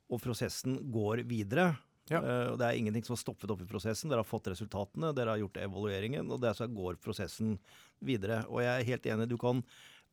[0.08, 1.74] og prosessen går videre.
[2.12, 2.22] Ja.
[2.24, 4.12] Uh, og Det er ingenting som har stoppet opp i prosessen.
[4.12, 7.58] Dere har fått resultatene, dere har gjort evalueringen, og der går prosessen
[8.00, 8.44] videre.
[8.48, 9.64] Og jeg er helt enig, du kan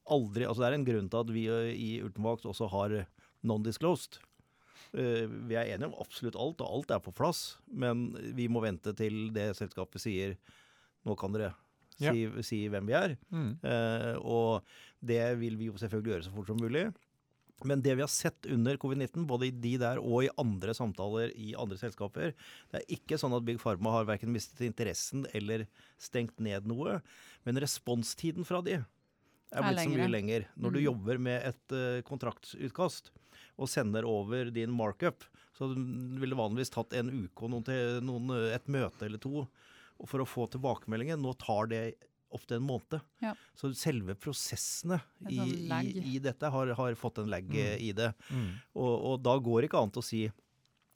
[0.05, 2.97] aldri altså Det er en grunn til at vi i Ultimax også har
[3.47, 4.19] non-disclosed.
[4.93, 7.57] Eh, vi er enige om absolutt alt, og alt er på plass.
[7.73, 10.37] Men vi må vente til det selskapet sier
[11.05, 11.55] nå kan dere
[11.97, 12.45] si, ja.
[12.45, 13.17] si hvem vi er.
[13.33, 13.51] Mm.
[14.25, 14.65] Og
[15.05, 16.87] det vil vi jo selvfølgelig gjøre så fort som mulig.
[17.63, 21.31] Men det vi har sett under covid-19, både i de der og i andre samtaler
[21.39, 22.35] i andre selskaper,
[22.73, 25.69] det er ikke sånn at Big Pharma har verken mistet interessen eller
[26.03, 26.99] stengt ned noe.
[27.47, 30.49] Men responstiden fra de er blitt så mye lenger.
[30.59, 30.87] Når du mm.
[30.89, 33.13] jobber med et uh, kontraktutkast,
[33.55, 38.33] og sender over din markup, så ville det vanligvis tatt en uke og noen, noen,
[38.51, 39.45] et møte eller to
[40.09, 41.23] for å få tilbakemeldingen.
[41.23, 41.83] Nå tar det
[42.35, 43.01] ofte en måned.
[43.23, 43.33] Ja.
[43.57, 47.75] Så selve prosessene En i, sånn i, i dette har, har fått en lag eh,
[47.77, 47.85] Mm.
[47.89, 48.11] i det.
[48.31, 48.51] Mm.
[48.75, 50.25] Og, og da går det ikke annet å si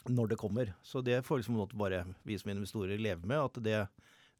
[0.08, 0.74] når det kommer.
[0.82, 3.80] Så det får liksom måtte bare vi som investorer leve med, at det,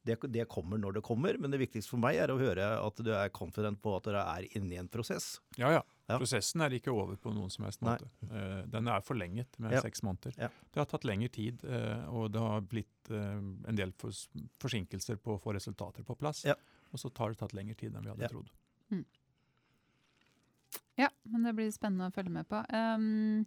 [0.07, 1.37] det, det kommer når det kommer.
[1.39, 4.23] Men det viktigste for meg er å høre at du er confident på at dere
[4.37, 5.39] er inne i en prosess.
[5.59, 5.83] Ja, ja.
[6.09, 6.17] Ja.
[6.17, 8.07] Prosessen er ikke over på noen som helst måte.
[8.33, 9.83] Eh, den er forlenget med Ja.
[9.85, 10.33] seks måneder.
[10.41, 10.49] Ja.
[10.73, 14.23] Det har tatt lengre tid, eh, og det har blitt en del fors
[14.63, 16.47] forsinkelser på å få resultater på plass.
[16.93, 18.29] Og så tar det tatt lengre tid enn vi hadde Ja.
[18.33, 18.51] trodd.
[20.99, 22.59] Ja, men det blir spennende å følge med på.
[22.75, 23.45] Um,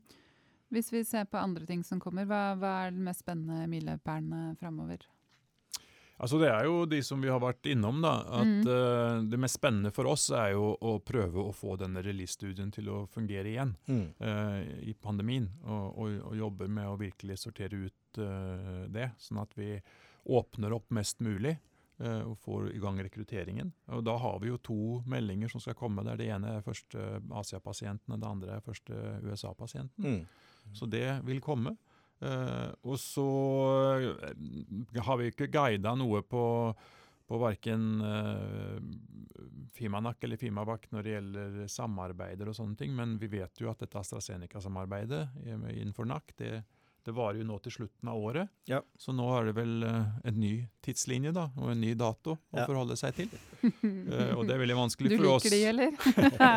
[0.71, 4.53] hvis vi ser på andre ting som kommer, hva, hva er den mest spennende milepælene
[4.61, 5.03] framover?
[6.21, 7.99] Altså Det er jo de som vi har vært innom.
[8.01, 8.67] da, at Mm.
[8.69, 12.85] uh, Det mest spennende for oss er jo å prøve å få denne release-studien til
[12.89, 15.49] å fungere igjen eh, i pandemien.
[15.65, 19.81] Og, og, og jobber med å virkelig sortere ut uh, det, sånn at vi
[20.29, 21.57] åpner opp mest mulig.
[22.01, 23.71] Eh, og får i gang rekrutteringen.
[23.95, 26.03] Og Da har vi jo to meldinger som skal komme.
[26.03, 30.03] der Det ene er første Asia-pasienten, og det andre er første USA-pasienten.
[30.03, 30.25] Mm.
[30.73, 31.77] Så det vil komme.
[32.19, 33.27] Eh, og så
[34.01, 36.73] eh, har vi ikke guida noe på,
[37.27, 38.03] på verken
[39.73, 43.79] Fimanak eller Fimabak når det gjelder samarbeider og sånne ting, men vi vet jo at
[43.79, 46.63] dette AstraZeneca-samarbeidet innenfor NAC, det,
[47.05, 48.49] det varer jo nå til slutten av året.
[48.69, 48.81] Ja.
[48.99, 50.51] Så nå er det vel eh, en ny
[50.85, 53.31] tidslinje da, og en ny dato å forholde seg til.
[53.61, 55.45] uh, og det er veldig vanskelig Du for oss.
[55.45, 55.97] Du liker de, eller?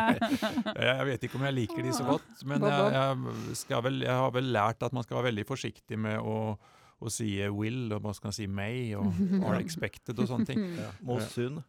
[0.85, 4.17] Jeg vet ikke om jeg liker de så godt, men jeg, jeg, skal vel, jeg
[4.21, 6.55] har vel lært at man skal være veldig forsiktig med å,
[7.03, 9.09] å sier will, og man skal si may, og
[9.45, 10.61] are expected og sånne ting.
[10.79, 10.89] Ja.
[11.05, 11.59] Most soon.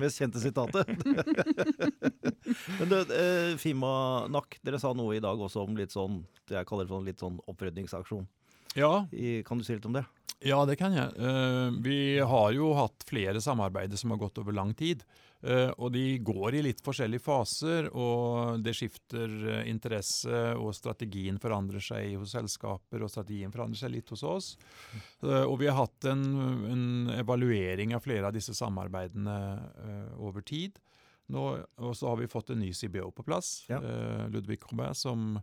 [0.00, 0.88] Mest kjente sitatet.
[2.78, 3.90] Men du, eh, Fima
[4.32, 7.08] Nakk, dere sa noe i dag også om litt sånn det jeg kaller for en
[7.08, 8.26] litt sånn opprydningsaksjon.
[8.76, 10.04] Ja, I, kan du si litt om det?
[10.44, 11.12] ja, det kan jeg.
[11.16, 15.04] Uh, vi har jo hatt flere samarbeider som har gått over lang tid.
[15.46, 21.40] Uh, og de går i litt forskjellige faser, og det skifter uh, interesse, og strategien
[21.42, 24.52] forandrer seg hos selskaper, og strategien forandrer seg litt hos oss.
[25.24, 26.24] Og vi har hatt en,
[26.72, 26.86] en
[27.16, 29.36] evaluering av flere av disse samarbeidene
[30.22, 30.80] over tid.
[31.32, 31.44] Nå,
[31.82, 33.80] og så har vi fått en ny CBO på plass, Ja.
[34.30, 35.40] Ludvig Robert, som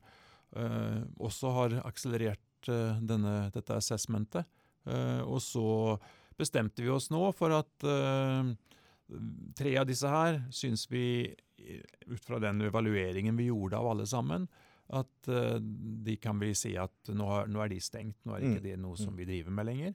[0.53, 4.47] også har akselerert eh, denne, dette assessmentet.
[4.85, 5.97] Eh, og så
[6.37, 8.53] bestemte vi oss nå for at eh,
[9.57, 11.33] tre av disse her syns vi,
[12.09, 14.47] ut fra den evalueringen vi gjorde av alle sammen,
[14.93, 15.29] at
[16.05, 17.27] de kan vi si at nå,
[17.63, 18.65] er de stengt, nå er ikke Mm.
[18.65, 19.93] det noe som vi driver med lenger.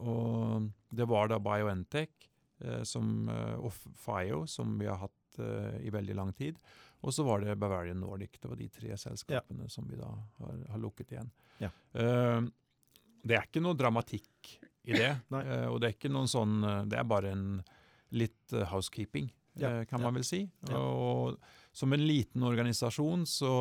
[0.00, 2.24] Og det var da BioNTech
[2.88, 3.28] som,
[3.60, 5.38] og FIO, som vi har hatt
[5.84, 6.56] i veldig lang tid.
[7.02, 8.40] Og så var det Bavarian Nordic.
[8.40, 10.08] Det var de tre selskapene som vi da
[10.40, 11.30] har, har lukket igjen.
[11.60, 11.68] Ja.
[11.92, 12.48] Uh,
[13.22, 15.12] det er ikke noe dramatikk i det.
[15.30, 17.46] Eh, og det er ikke noen sånn eh, Det er bare en
[18.18, 20.44] litt eh, housekeeping, Ja, kan man vel si.
[20.74, 21.38] Og
[21.72, 23.54] som en liten organisasjon så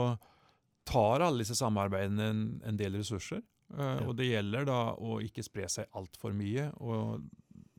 [0.88, 3.44] tar alle disse samarbeidene en, en del ressurser.
[3.72, 7.22] Og det gjelder da å ikke spre seg altfor mye, og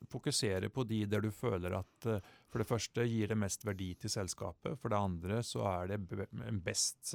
[0.09, 4.13] fokusere på de der du føler at for det første gir det mest verdi til
[4.13, 5.99] selskapet, for det andre så er det
[6.47, 7.13] en best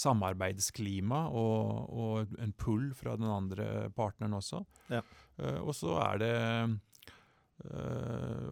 [0.00, 4.62] samarbeidsklima og, og en pull fra den andre partneren også.
[4.92, 5.02] Ja.
[5.38, 6.34] Uh, og så er det
[7.66, 8.50] uh,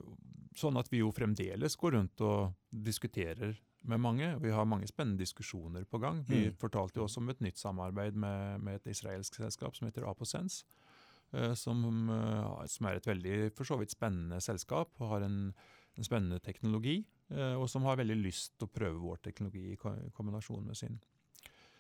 [0.59, 3.57] sånn at vi jo fremdeles går rundt og diskuterer
[3.89, 4.33] med mange.
[4.43, 6.25] Vi har mange spennende diskusjoner på gang.
[6.27, 6.57] Vi Mm.
[6.59, 10.65] fortalte jo også om et nytt samarbeid med, med et israelsk selskap som heter Aposense.
[11.33, 11.85] eh, Som,
[12.67, 15.55] som er et veldig for så vidt spennende selskap og har en,
[15.97, 17.07] en spennende teknologi.
[17.31, 20.99] Og som har veldig lyst til å prøve vår teknologi i i kombinasjon med sin.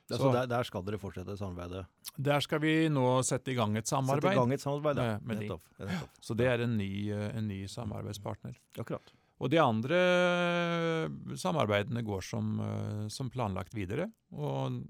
[0.08, 1.84] Så, Så- der, der skal dere fortsette samarbeidet?
[2.16, 4.22] Der skal vi nå sette i gang et samarbeid.
[4.24, 5.18] Sette i gang et samarbeid, ja.
[5.18, 5.42] Med- med.
[5.42, 5.62] Nettopp.
[5.78, 6.14] nettopp.
[6.24, 8.56] Så det er en ny, eh, en ny samarbeidspartner.
[8.80, 9.12] Akkurat.
[9.38, 14.08] Og de andre eh, samarbeidene går som, eh, som planlagt videre.
[14.32, 14.80] Og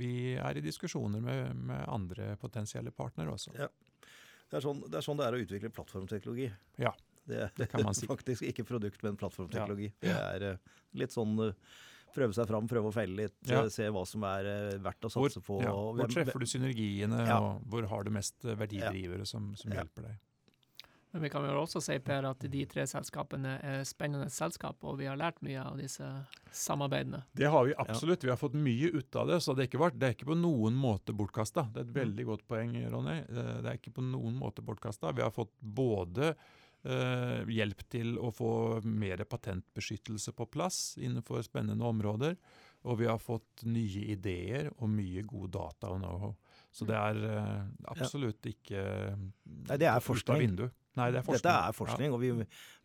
[0.00, 3.52] vi er i diskusjoner med, med andre potensielle partnere også.
[3.58, 3.68] Ja.
[4.50, 6.48] Det er, sånn, det er sånn det er å utvikle plattformteknologi.
[6.82, 6.90] Ja,
[7.28, 8.06] det, det kan man si.
[8.10, 9.92] Faktisk ikke produkt, men plattformteknologi.
[10.02, 10.58] Det er
[10.98, 11.36] litt sånn
[12.14, 13.62] prøve seg fram, prøve å feile litt, Ja.
[13.64, 15.60] eh, se hva som er eh, verdt å Hvor, satse på.
[15.62, 17.38] ja, hvor treffer du synergiene, Ja.
[17.40, 19.82] og hvor har du mest eh, verdidrivere som, som Ja.
[19.84, 20.18] hjelper deg?
[21.12, 24.96] Men vi kan vel også si, Per, at de tre selskapene er spennende selskap, og
[25.00, 26.06] vi har lært mye av disse
[26.54, 27.24] samarbeidene.
[27.34, 28.22] Det har vi absolutt.
[28.22, 30.28] Vi har fått mye ut av det, så det er ikke, vært, det er ikke
[30.30, 31.64] på noen måte bortkasta.
[31.72, 33.24] Det er et veldig godt poeng, Ronny.
[33.26, 35.10] Det er ikke på noen måte bortkasta.
[35.12, 36.36] Vi har fått både
[36.80, 38.52] hjelp til å få
[38.88, 42.38] mer patentbeskyttelse på plass innenfor spennende områder,
[42.88, 46.32] og vi har fått nye ideer og mye god data og know-how.
[46.72, 50.54] Så det er eh, absolutt ikke Nei, det er forskning.
[50.98, 51.42] Nei, det er forskning.
[51.42, 52.30] Dette er forskning, og vi,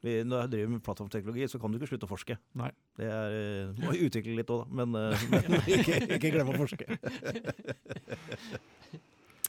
[0.05, 2.37] vi, når jeg driver med plattformteknologi, så kan du ikke slutte å forske.
[2.57, 2.69] Nei.
[2.97, 6.57] Det er, eh, må utvikle litt òg, da, men, eh, men ikke, ikke glem å
[6.65, 6.85] forske.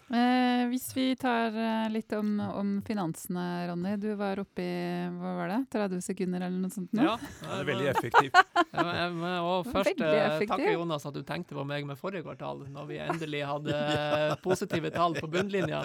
[0.07, 3.96] Eh, hvis vi tar eh, litt om, om finansene, Ronny.
[3.98, 4.76] Du var oppe i
[5.11, 7.09] hva var det, 30 sekunder eller noe sånt nå?
[7.09, 8.38] Ja, Det er veldig effektivt.
[8.76, 10.52] ja, må også først eh, effektiv.
[10.52, 14.36] takke Jonas at du tenkte på meg med forrige kvartal, når vi endelig hadde eh,
[14.46, 15.82] positive tall på bunnlinja.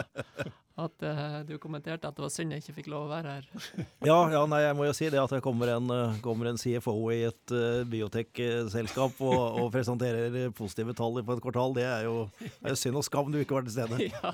[0.79, 3.47] At uh, du kommenterte at det var synd jeg ikke fikk lov å være her.
[4.07, 6.59] Ja, ja, nei, jeg må jo si det at det kommer en, eh, kommer en
[6.61, 12.07] CFO i et uh, biotek-selskap og, og presenterer positive tall på et kvartal, det er
[12.07, 12.15] jo,
[12.63, 13.99] er jo synd og skam du ikke var til stede.
[14.15, 14.33] ja,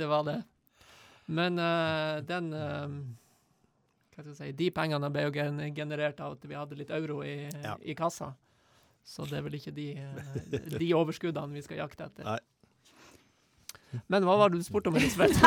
[0.00, 0.38] det var det.
[1.28, 5.34] Men uh, den Hva skal jeg si De pengene ble jo
[5.76, 7.76] generert av at vi hadde litt euro i, Ja.
[7.84, 8.32] i kassa.
[9.04, 9.92] Så det er vel ikke de,
[10.72, 12.24] de overskuddene vi skal jakte etter.
[12.26, 12.40] Nei.
[14.12, 15.38] Men hva var det du spurte om, Elisabeth?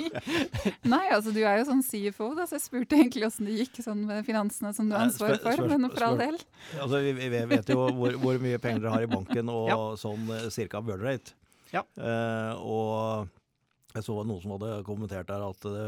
[0.92, 3.80] Nei, altså du er jo sånn CFO, da, så jeg spurte egentlig åssen det gikk
[3.84, 6.38] sånn med finansene som du har ansvar ansvaret for, spør- men for all del.
[6.80, 9.78] Altså, vi, vi vet jo hvor, hvor mye penger dere har i banken, og Ja.
[10.00, 11.36] sånn eh, cirka burn rate.
[11.74, 11.82] Ja.
[11.98, 15.86] Uh, og jeg så noen som hadde kommentert der at det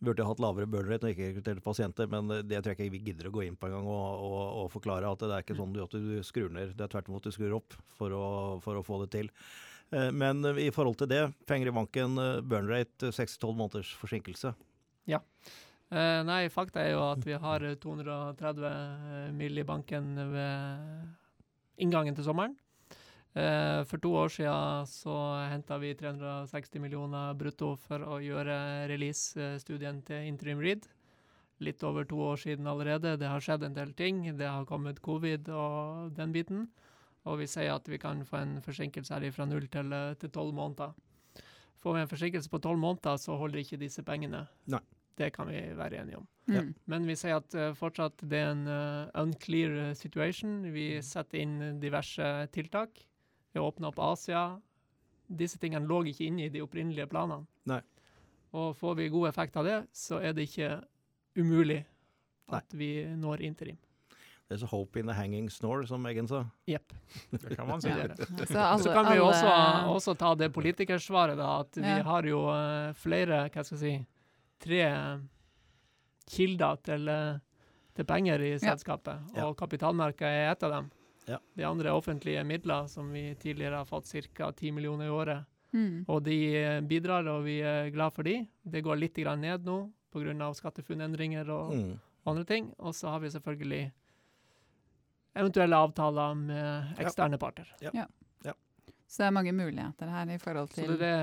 [0.00, 3.02] burde hatt lavere burn rate når ikke rekrutterte pasienter, men det tror jeg ikke vi
[3.10, 5.74] gidder å gå inn på engang og, og, og forklare at det er ikke sånn
[5.82, 8.24] at du skrur ned, det er tvert imot du skrur opp for å,
[8.64, 9.28] for å få det til.
[9.92, 14.54] Eh, Men i forhold til det, penger i banken, eh, burn rate 6-12 måneders forsinkelse.
[15.06, 15.20] Ja.
[15.90, 19.58] nei, fakta er jo at vi har eh, 230 mill.
[19.58, 21.08] i banken ved
[21.78, 22.56] inngangen til sommeren.
[23.34, 25.14] Eh, for to år siden så
[25.50, 30.88] henta vi 360 millioner brutto for å gjøre release-studien til Interim Read.
[31.60, 33.18] Litt over to år siden allerede.
[33.20, 34.24] Det har skjedd en del ting.
[34.36, 36.68] Det har kommet covid og den biten.
[37.28, 40.32] Og vi sier at vi kan få en forsinkelse her fra null til eh, til
[40.32, 40.94] tolv måneder.
[41.80, 44.46] Får vi en forsinkelse på tolv måneder, så holder ikke disse pengene.
[44.72, 44.82] Nei.
[45.20, 46.26] Det kan vi være enige om.
[46.48, 46.62] Ja.
[46.64, 46.74] Mm.
[46.88, 50.62] Men vi sier at uh, fortsatt det er en uh, unclear situation.
[50.72, 53.02] Vi setter inn diverse tiltak.
[53.52, 54.44] Vi åpner opp Asia.
[55.28, 57.44] Disse tingene lå ikke inne i de opprinnelige planene.
[57.68, 57.82] Nei.
[58.56, 60.72] Og får vi god effekt av det, så er det ikke
[61.38, 62.56] umulig Nei.
[62.58, 63.78] at vi når interim.
[64.50, 66.40] There's a hope in a hanging snore, som Eggen sa.
[66.66, 66.92] Jepp.
[67.30, 67.88] Det kan man si.
[67.88, 68.16] er.
[68.18, 69.52] Så, altså, Så kan vi jo også,
[69.94, 71.60] også ta det politikersvaret, da.
[71.62, 73.92] At vi har jo eh, flere, hva skal jeg si,
[74.66, 74.80] tre
[76.30, 77.38] kilder til, eh,
[77.94, 79.22] til penger i selskapet.
[79.36, 79.46] Ja.
[79.48, 80.90] Og kapitalmerket er et av dem.
[81.30, 81.38] Ja.
[81.56, 84.50] De andre er offentlige midler, som vi tidligere har fått ca.
[84.52, 85.44] 10 millioner i året.
[85.72, 86.04] Mm.
[86.10, 88.40] Og de eh, bidrar, og vi er glad for de.
[88.66, 90.50] Det går litt grann ned nå pga.
[90.58, 91.98] SkatteFUNN-endringer og Mm.
[92.26, 92.74] andre ting.
[92.78, 93.92] Og så har vi selvfølgelig
[95.36, 97.68] eventuelle avtaler med eksterne parter.
[99.10, 101.14] Så det er mange muligheter her i forhold til det det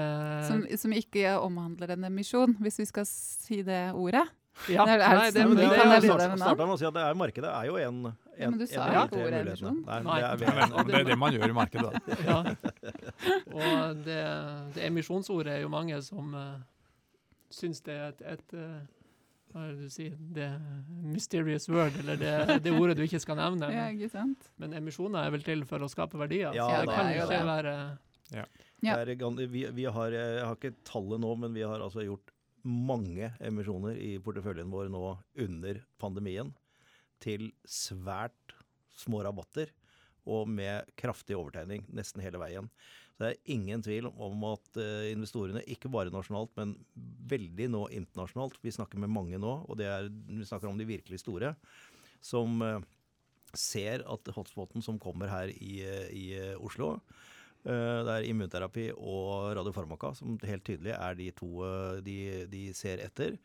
[0.44, 4.26] som, som ikke omhandler en emisjon, hvis vi skal si det ordet.
[4.68, 6.94] Ja, Det er- er nei, det, sånn det, det, jo- starta med å si at
[6.98, 9.16] det er markedet er jo en, en, Ja, men du sa en jo av de
[9.16, 9.70] ikke tre ordet mulighetene.
[9.70, 9.86] emisjon.
[9.88, 10.20] Nei, Nei.
[10.20, 11.92] det er, Men det er det man gjør i markedet.
[11.94, 12.18] da.
[12.28, 12.38] ja.
[13.54, 16.60] Og det, det emisjonsordet er jo mange som uh,
[17.50, 18.82] syns det er et, et eh,
[19.52, 20.48] hva er det du sier, det
[21.08, 22.34] mysterious word, eller det,
[22.66, 23.70] det ordet du ikke skal nevne.
[23.78, 24.50] Ja, ikke sant?
[24.62, 26.56] Men emisjoner er vel til for å skape verdier.
[26.58, 27.46] Ja, så det det kan jo ikke det.
[27.52, 27.76] være
[28.36, 28.48] Ja.
[28.78, 32.34] Det er vi, vi har, jeg har ikke tallet nå, men vi har altså gjort
[32.68, 35.04] mange emisjoner i porteføljen vår nå
[35.48, 36.52] under pandemien.
[37.24, 38.54] Til svært
[38.98, 39.72] små rabatter
[40.28, 42.68] og med kraftig overtegning nesten hele veien.
[43.18, 46.76] Så det er ingen tvil om at eh, investorene, ikke bare nasjonalt, men
[47.32, 51.24] veldig nå internasjonalt, vi snakker med mange nå, og er, vi snakker om de virkelig
[51.24, 51.56] store,
[52.22, 52.86] som eh,
[53.58, 55.82] ser at hotspoten som kommer her i,
[56.14, 56.28] i
[56.62, 56.98] Oslo,
[57.68, 61.50] Eh, Det er immunterapi og radiofarmaka som helt tydelig er de to
[62.06, 63.40] de, de ser etter.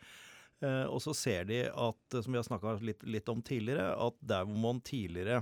[0.62, 4.44] Og så ser de at, som vi har snakka litt, litt om tidligere, at der
[4.46, 5.40] hvor man tidligere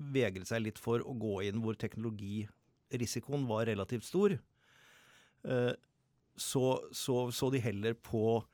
[0.00, 1.76] vegret seg litt for å gå inn hvor
[2.92, 4.38] teknologirisikoen var relativt stor,
[5.44, 5.72] eh,
[6.36, 8.44] så så, så de heller på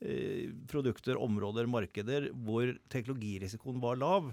[0.00, 4.32] eh, produkter, områder, markeder hvor teknologirisikoen var lav.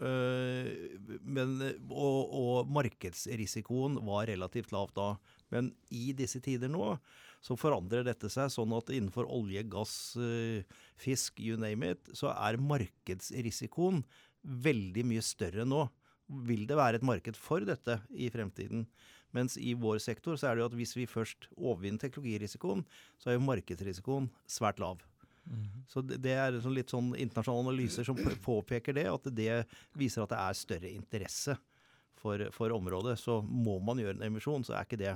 [0.00, 1.58] Eh, men,
[1.90, 5.16] og, og markedsrisikoen var relativt lav da.
[5.50, 6.98] Men i disse tider nå
[7.40, 10.16] så forandrer dette seg sånn at innenfor olje, gass,
[10.98, 14.02] fisk, you name it, så er markedsrisikoen
[14.42, 15.86] veldig mye større nå.
[16.28, 18.86] Vil det være et marked for dette i fremtiden?
[19.36, 22.84] Mens i vår sektor så er det jo at hvis vi først overvinner teknologirisikoen,
[23.20, 25.04] så er jo markedsrisikoen svært lav.
[25.88, 29.62] Så det er sånn litt sånn internasjonale analyser som påpeker det, at det
[29.96, 31.56] viser at det er større interesse
[32.20, 33.16] for, for området.
[33.20, 35.14] Så må man gjøre en emisjon, så er ikke det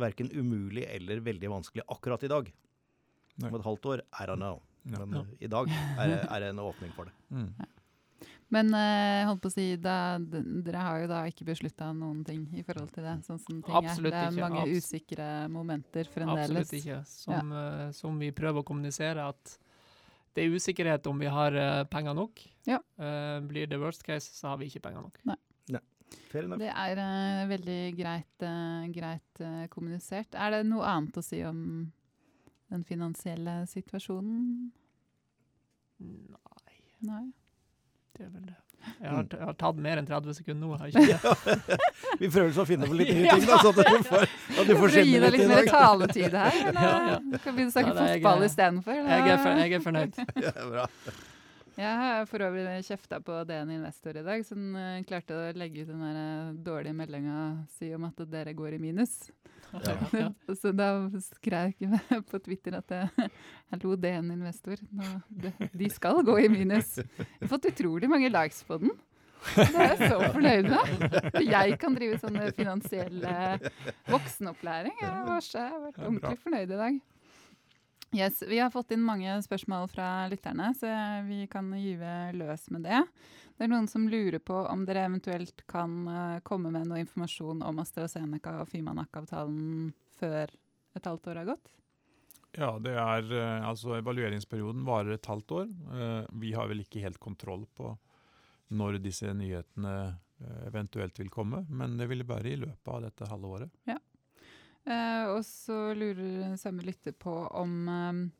[0.00, 2.48] verken umulig eller veldig vanskelig akkurat i dag.
[3.40, 3.50] Nei.
[3.50, 4.62] Om et halvt år, I don't know.
[4.84, 5.68] Men i dag
[6.00, 7.16] er, er det en åpning for det.
[7.28, 7.50] Mm.
[8.50, 12.48] Men eh, holdt på å si, da, dere har jo da ikke beslutta noen ting
[12.58, 13.16] i forhold til det?
[13.26, 14.16] sånn som ting Absolutt er.
[14.16, 14.48] Det er ikke.
[14.48, 16.50] mange Abs- usikre momenter fremdeles.
[16.50, 17.02] Absolutt ikke.
[17.06, 19.54] Som, eh, som vi prøver å kommunisere, at
[20.34, 22.42] det er usikkerhet om vi har eh, penger nok.
[22.66, 22.80] Ja.
[22.98, 25.22] Eh, blir det worst case, så har vi ikke penger nok.
[25.30, 25.38] Nei.
[26.34, 26.58] enough.
[26.58, 30.34] Det er uh, veldig greit, uh, greit uh, kommunisert.
[30.34, 31.90] Er det noe annet å si om
[32.70, 34.70] den finansielle situasjonen?
[36.00, 36.76] Nei,
[37.06, 37.24] Nei.
[38.20, 38.56] Det er vel det.
[38.80, 39.28] Jeg har, Mm.
[39.36, 41.34] jeg har tatt mer enn 30 sekunder nå, har jeg ikke
[41.68, 41.78] det?
[42.22, 44.24] Vi prøver å finne på litt nye ting, da, så at du får,
[44.56, 46.56] at du får å gi deg litt litt mer taletid her.
[46.70, 46.86] Eller?
[46.86, 47.18] Ja, ja.
[47.20, 48.96] Du kan begynne å snakke Ja, fotball istedenfor.
[48.96, 49.28] Jeg
[49.60, 50.22] jeg er fornøyd.
[50.46, 50.86] Ja, bra.
[51.78, 55.84] Jeg har for øvrig kjefta på DN Investor i dag, som eh, klarte å legge
[55.84, 57.36] ut den der eh, dårlige meldinga
[57.76, 59.14] si om at dere går i minus.
[60.16, 60.30] Ja.
[60.60, 60.90] Så da
[61.22, 62.00] skrev jeg
[62.30, 63.30] på Twitter at jeg,
[63.70, 66.96] hallo, DN Investor, nå, de, skal gå i minus.
[66.98, 68.96] Jeg har fått utrolig mange likes på den.
[69.40, 71.38] Det er jeg så fornøyd med.
[71.46, 73.70] Jeg kan drive sånn finansiell eh,
[74.10, 74.98] voksenopplæring.
[75.00, 77.00] Jeg, har vært ordentlig fornøyd i dag.
[78.12, 80.88] Yes, vi har fått inn mange spørsmål fra lytterne, så
[81.28, 83.04] vi kan gyve løs med det.
[83.54, 87.62] Det er noen som lurer på om dere eventuelt kan eh, komme med noe informasjon
[87.62, 90.50] om AstraZeneca og Fimanak-avtalen før
[90.96, 91.70] et halvt år har gått?
[92.56, 95.70] Ja, det er eh, altså evalueringsperioden varer et halvt år.
[95.92, 97.92] Eh, Vi har vel ikke helt kontroll på
[98.74, 100.16] når disse nyhetene
[100.64, 103.72] eventuelt vil komme, men det vil være i løpet av dette halve året.
[104.88, 108.30] Eh, og så lurer samme lytter på om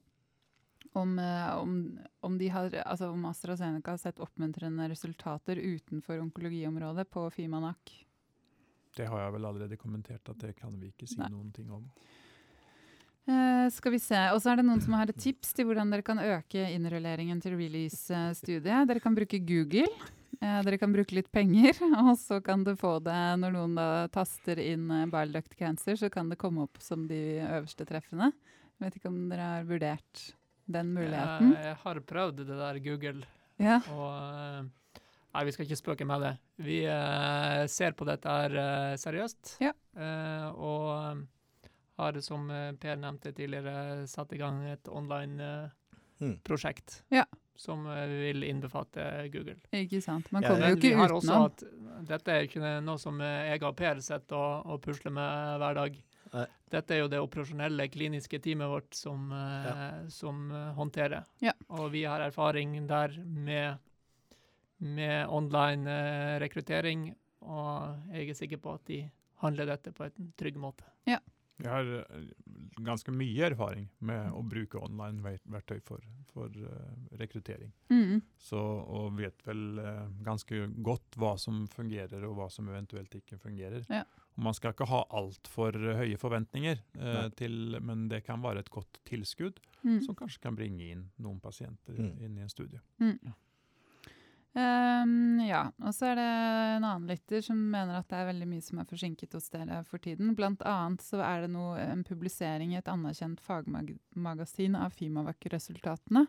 [0.92, 7.10] om, eh, om, om, de har, altså om AstraZeneca har sett oppmuntrende resultater utenfor onkologiområdet
[7.10, 7.92] på Fimanak.
[8.96, 11.30] Det har jeg vel allerede kommentert at det kan vi ikke si Nei.
[11.30, 11.86] noen ting om.
[13.30, 14.18] Uh, skal vi se.
[14.34, 17.38] Og så er det noen som har et tips til hvordan dere kan øke innrulleringen
[17.42, 18.88] til release-studiet.
[18.90, 19.86] Dere kan bruke Google.
[20.40, 21.74] Eh, dere kan bruke litt penger,
[22.06, 25.98] og så kan du få det når noen da taster inn eh, bile duct cancer,
[25.98, 28.30] så kan det komme opp som de øverste treffene.
[28.78, 30.22] Jeg vet ikke om dere har vurdert
[30.70, 31.50] den muligheten.
[31.56, 33.26] Jeg, jeg har prøvd det der Google,
[33.60, 33.80] Ja.
[33.90, 34.62] og eh,
[35.30, 36.30] Nei, vi skal ikke spøke med det.
[36.58, 39.52] Vi eh, ser på dette her eh, seriøst.
[39.62, 39.70] Ja.
[39.94, 41.68] eh, og eh,
[42.00, 42.48] har, som
[42.82, 44.96] Per nevnte tidligere, satt i gang et Mm.
[46.20, 47.02] online-prosjekt.
[47.14, 47.24] Ja.
[47.60, 49.58] Som eh, vil innbefatte Google.
[49.76, 50.30] Ikke sant.
[50.32, 51.50] Man kommer ja, jo ikke utenom.
[51.50, 51.64] at
[52.08, 55.76] dette er ikke noe som eh, jeg og Per sitter og, og pusler med hver
[55.76, 55.98] dag.
[56.30, 56.46] Nei.
[56.70, 59.90] Dette er jo det operasjonelle kliniske teamet vårt som, ja.
[60.12, 61.26] som eh, håndterer.
[61.42, 61.54] Ja.
[61.74, 63.80] Og vi har erfaring der med,
[64.78, 69.02] med online eh, rekruttering, og jeg er sikker på at de
[69.42, 70.86] handler dette på en trygg måte.
[71.60, 72.30] Jeg har eh,
[72.86, 76.00] ganske mye erfaring med å bruke online-verktøy for,
[76.32, 77.72] for eh, rekruttering.
[77.92, 78.22] Mm.
[78.40, 83.38] Så, og vet vel eh, ganske godt hva som fungerer og hva som eventuelt ikke
[83.42, 83.84] fungerer.
[83.92, 84.04] Ja.
[84.38, 88.70] Og man skal ikke ha altfor høye forventninger, eh, til, men det kan være et
[88.70, 90.02] godt tilskudd Mm.
[90.04, 92.18] som kanskje kan bringe inn noen pasienter Mm.
[92.20, 92.80] inn i en studie.
[93.00, 93.16] Mm.
[94.58, 98.48] Ehm, ja, og så er det en annen lytter som mener at det er veldig
[98.50, 100.32] mye som er forsinket hos dere for tiden.
[100.38, 106.26] Blant annet så er det noe, en publisering i et anerkjent fagmagasin av Fimavac-resultatene,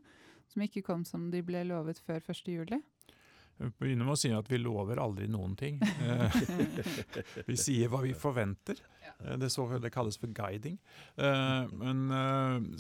[0.52, 2.44] som ikke kom som de ble lovet før 1.
[2.54, 2.82] juli.
[3.82, 5.78] Vil med å si at vi lover aldri noen ting.
[5.82, 6.40] Eh,
[7.50, 8.80] vi sier hva vi forventer.
[9.20, 10.80] Eh, Det, så, det kalles for guiding.
[11.16, 12.02] Eh, men,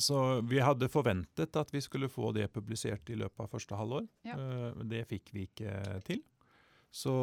[0.01, 4.07] så vi hadde forventet at vi skulle få det publisert i løpet av første halvår.
[4.27, 4.37] Ja.
[4.37, 5.77] Eh, det fikk vi ikke
[6.07, 6.23] til.
[6.91, 7.13] Så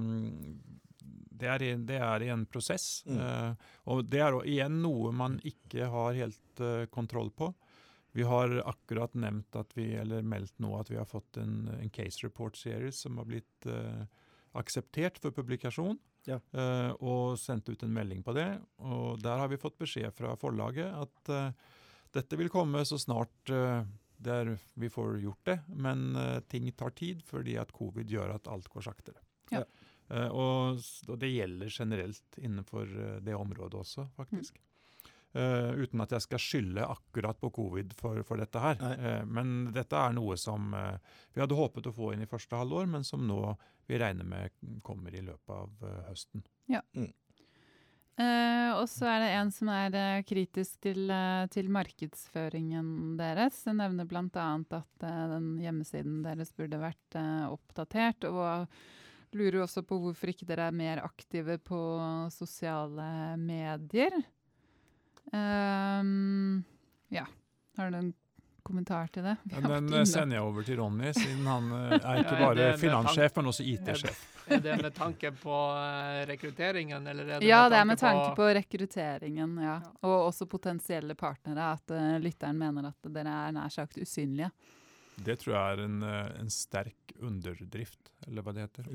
[0.00, 0.56] mm,
[1.36, 3.04] det er, i, det er en prosess.
[3.06, 3.20] Mm.
[3.20, 7.52] Eh, og det er igjen noe man ikke har helt kontroll på.
[8.16, 11.90] Vi har akkurat nevnt at vi, eller meldt nå at vi har fått en, en
[11.92, 14.06] case report series som har blitt eh,
[14.56, 15.98] akseptert for publikasjon.
[16.26, 16.40] Ja.
[16.56, 18.48] eh, og sendt ut en melding på det.
[18.82, 21.68] Og der har vi fått beskjed fra forlaget at eh,
[22.16, 23.84] dette vil komme så snart eh,
[24.16, 25.58] der vi får gjort det.
[25.76, 29.20] Men eh, ting tar tid fordi at covid gjør at alt går saktere.
[29.52, 29.62] Ja.
[30.08, 34.56] Eh, og, og det gjelder generelt innenfor det området også, faktisk.
[35.36, 38.80] Eh, uten at jeg skal skylde akkurat på covid for, for dette her.
[38.94, 40.96] Eh, men dette er noe som uh,
[41.34, 43.40] vi hadde håpet å få inn i første halvår, men som nå
[43.86, 44.54] vi regner med
[44.86, 46.42] kommer i løpet av høsten.
[48.16, 51.12] Eh, og så er det en som er kritisk til,
[51.52, 53.60] til markedsføringen deres.
[53.68, 54.46] Den nevner bl.a.
[54.80, 57.18] at den hjemmesiden deres burde vært
[57.50, 58.24] oppdatert.
[58.26, 61.82] Og lurer også på hvorfor ikke dere er mer aktive på
[62.32, 64.16] sosiale medier.
[65.32, 66.62] Ehm,
[67.08, 67.26] ja.
[67.76, 68.12] Har du en
[68.66, 69.36] kommentar til det?
[69.50, 72.78] Ja, Den eh, sender jeg over til Ronny, siden han eh, er ikke bare ja,
[72.80, 74.24] finanssjef, men også IT-sjef.
[74.46, 78.30] Er det med tanke på eh, rekrutteringen, eller er det Ja, det er med tanke
[78.30, 79.76] på, på rekrutteringen, ja.
[80.02, 81.72] Og også potensielle partnere.
[81.76, 84.50] At lytteren mener at dere er nær sagt usynlige.
[85.16, 88.88] Det tror jeg er en, eh, en sterk underdrift, eller hva det heter.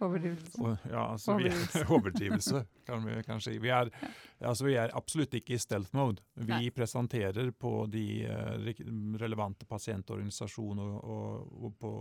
[0.00, 0.60] Overdrivelse.
[0.60, 3.60] Og, ja, altså vi er, overdrivelse, kan vi kanskje si.
[3.64, 3.92] Vi er,
[4.40, 6.24] altså, vi er absolutt ikke i stealth mode.
[6.34, 6.72] Vi Nei.
[6.76, 8.82] presenterer på de eh,
[9.22, 11.94] relevante pasientorganisasjoner og, og, og på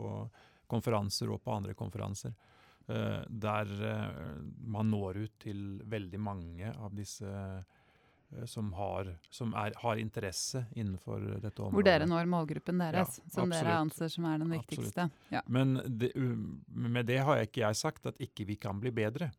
[0.74, 2.36] konferanser og på andre konferanser.
[2.84, 7.62] Uh, der uh, man når ut til veldig mange av disse eh,
[8.50, 11.76] som, har, som er, har interesse innenfor dette området.
[11.78, 15.08] Hvor dere når målgruppen deres, Ja, som dere anser som er den viktigste.
[15.34, 15.44] Ja.
[15.48, 16.14] Men det,
[16.68, 19.32] med det har jeg ikke jeg sagt at ikke vi kan bli bedre.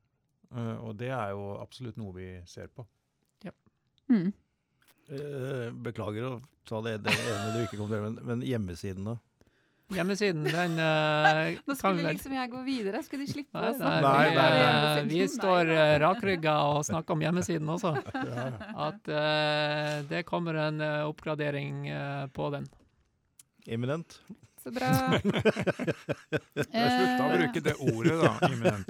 [0.55, 2.87] Eh, og det er jo absolutt noe vi ser på.
[4.09, 4.33] Mm.
[5.09, 6.33] Eh, beklager å
[6.69, 9.19] ta det, det ene du ikke kom til, men, men hjemmesiden da?
[9.95, 13.71] Hjemmesiden, den uh, Nå kan skulle vel liksom jeg gå videre, skulle de slippe Nei,
[13.71, 14.95] å snakke Nei, vi, nei, nei.
[14.99, 17.95] eh, vi står uh, rakrygga og snakker om hjemmesiden også.
[18.35, 18.47] Ja,
[18.89, 22.67] At uh, det kommer en eh, oppgradering eh, på den.
[23.67, 24.19] Imminent?
[24.65, 24.91] Så bra.
[25.21, 28.31] slutt slutta å bruke det ordet, da.
[28.49, 28.89] imminent.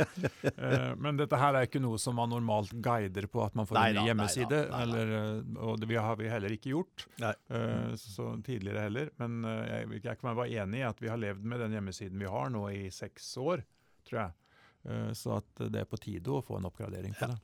[0.55, 3.79] Eh, men dette her er ikke noe som man normalt guider på at man får
[3.81, 4.51] Nei en ny nei hjemmeside.
[4.55, 4.83] da, nei da.
[4.87, 7.35] eller, eh, og det har vi heller ikke gjort Nei.
[7.59, 9.11] eh, så tidligere heller.
[9.23, 12.23] Men eh, jeg, jeg kan være enig i at vi har levd med den hjemmesiden
[12.23, 13.65] vi har nå i seks år,
[14.09, 14.37] tror jeg.
[14.95, 17.41] Eh, så at det er på tide å få en oppgradering på det.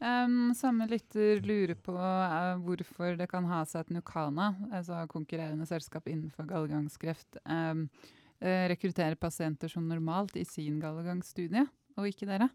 [0.00, 5.66] Um, samme lytter lurer på uh, hvorfor det kan ha seg at Nukana, altså konkurrerende
[5.68, 7.84] selskap innenfor gallegangskreft, um,
[8.40, 11.66] uh, rekrutterer pasienter som normalt i sin gallegangsstudie,
[12.00, 12.48] og ikke dere.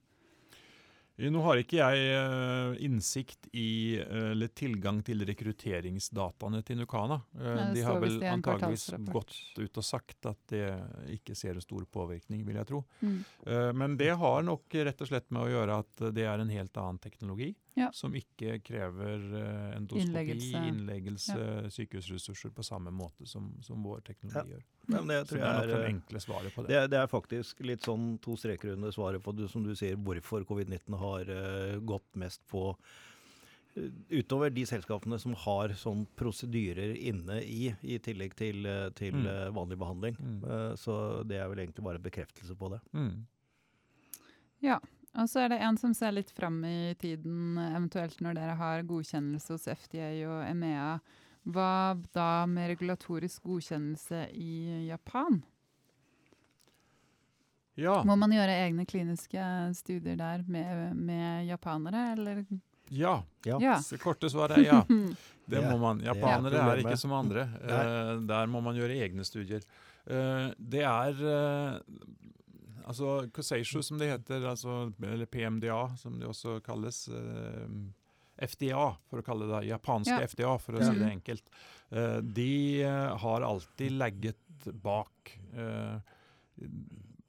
[1.17, 7.19] Eh, Nå har ikke jeg eh, innsikt i eh, eller tilgang til rekrutteringsdataene til Nukana.
[7.75, 10.65] De har vel antageligvis gått ut og sagt at det
[11.15, 12.83] ikke ser en stor påvirkning, vil jeg tro.
[13.01, 13.19] Mm.
[13.79, 16.81] Men det har nok rett og slett med å gjøre at det er en helt
[16.81, 17.53] annen teknologi.
[17.75, 17.89] Ja.
[17.91, 20.59] Som ikke krever eh, endoskopi, Innleggelse.
[20.69, 21.39] innleggelse,
[21.75, 24.61] sykehusressurser på samme måte som, som vår teknologi gjør.
[24.87, 26.69] Ja, men det det er nok det er, enkle svaret på det.
[26.71, 29.73] det, er- det er faktisk litt sånn to streker under svaret på det, som du
[29.75, 32.63] sier, hvorfor covid-19 har uh, gått mest på
[33.75, 39.19] eh, Utover de selskapene som har sånn prosedyrer inne i, i tillegg til, eh, til
[39.19, 39.27] Mm.
[39.27, 40.15] eh, vanlig behandling.
[40.15, 40.39] Mm.
[40.47, 40.95] Eh, Så
[41.27, 42.79] det er vel egentlig bare en bekreftelse på det.
[42.95, 43.25] Mm.
[45.15, 48.87] Og så er det en som ser litt fram i tiden, eventuelt når dere har
[48.87, 50.95] godkjennelse hos FDA og EMEA.
[51.55, 55.39] Hva da med regulatorisk godkjennelse i Japan?
[57.79, 57.99] Ja.
[58.07, 59.45] Må man gjøre egne kliniske
[59.75, 62.43] studier der med, med japanere, eller?
[62.89, 63.15] ja.
[63.45, 63.57] Ja.
[63.61, 63.79] Ja.
[64.01, 64.83] Korte svaret er ja.
[65.45, 65.99] Det må man.
[66.01, 67.45] er Japanere er, ikke som andre.
[67.61, 69.61] Eh, der må man gjøre egne studier.
[70.09, 71.75] Eh, det er eh,
[72.85, 77.07] altså Cosacio, som det heter, altså, eller PMDA, som det også kalles.
[77.09, 77.67] eh,
[78.37, 80.27] FDA, for å kalle det japanske Ja.
[80.27, 81.45] FDA, for å si det enkelt.
[81.91, 85.99] Eh, de eh, har alltid legget bak eh,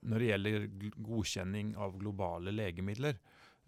[0.07, 0.67] når det gjelder
[1.03, 3.19] godkjenning av globale legemidler.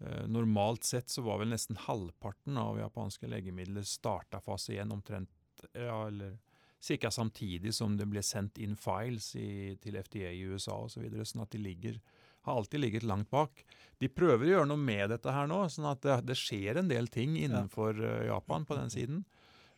[0.01, 5.29] Eh, normalt sett så var vel nesten halvparten av japanske legemidler starta fase 1 omtrent
[5.73, 6.37] ja, eller
[6.79, 7.11] ca.
[7.11, 10.95] samtidig som det ble sendt inn files i, til FDA i USA osv.
[10.95, 11.99] Så videre, sånn at de ligger,
[12.47, 13.65] har alltid ligget langt bak.
[13.99, 16.91] De prøver å gjøre noe med dette her nå, sånn at det, det skjer en
[16.91, 19.25] del ting innenfor eh, Japan på den siden.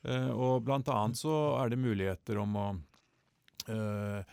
[0.02, 2.68] Uh, og blant annet så er det muligheter om å
[3.70, 4.32] eh,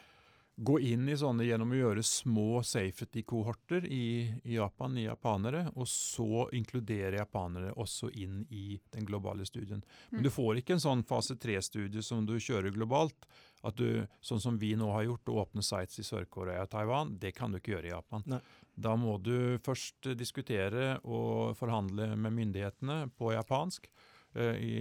[0.59, 5.87] gå inn i sånne gjennom å gjøre små safety-kohorter i, i Japan, i japanere, og
[5.89, 9.85] så inkludere japanere også inn i den globale studien.
[10.11, 10.23] Men Mm.
[10.25, 13.29] du får ikke en sånn fase 3-studie som du kjører globalt.
[13.63, 17.17] At du, sånn som vi nå har gjort, å åpne sites i Sør-Korea og Taiwan,
[17.19, 18.23] det kan du ikke gjøre i Japan.
[18.27, 18.41] Nei.
[18.79, 23.89] Da må du først diskutere og forhandle med myndighetene på japansk
[24.35, 24.75] eh, i,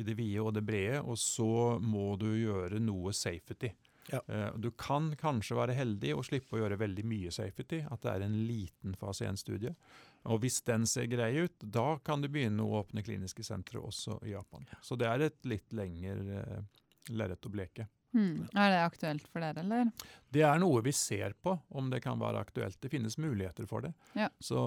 [0.00, 3.70] i det vide og det brede, og så må du gjøre noe safety.
[4.12, 4.20] Ja.
[4.28, 8.12] Eh, Du kan kanskje være heldig og slippe å gjøre veldig mye safety, at det
[8.14, 9.74] er en liten fase 1-studie.
[10.32, 14.18] Og hvis den ser grei ut, da kan du begynne å åpne kliniske sentre også
[14.24, 14.64] i Japan.
[14.82, 16.64] Så det er et litt lengre eh,
[17.12, 17.88] lerret å bleke.
[18.14, 18.44] Mm.
[18.54, 19.88] Er det aktuelt for dere, eller?
[20.30, 22.78] Det er noe vi ser på, om det kan være aktuelt.
[22.80, 23.90] Det finnes muligheter for det.
[24.14, 24.28] Ja.
[24.38, 24.60] Så,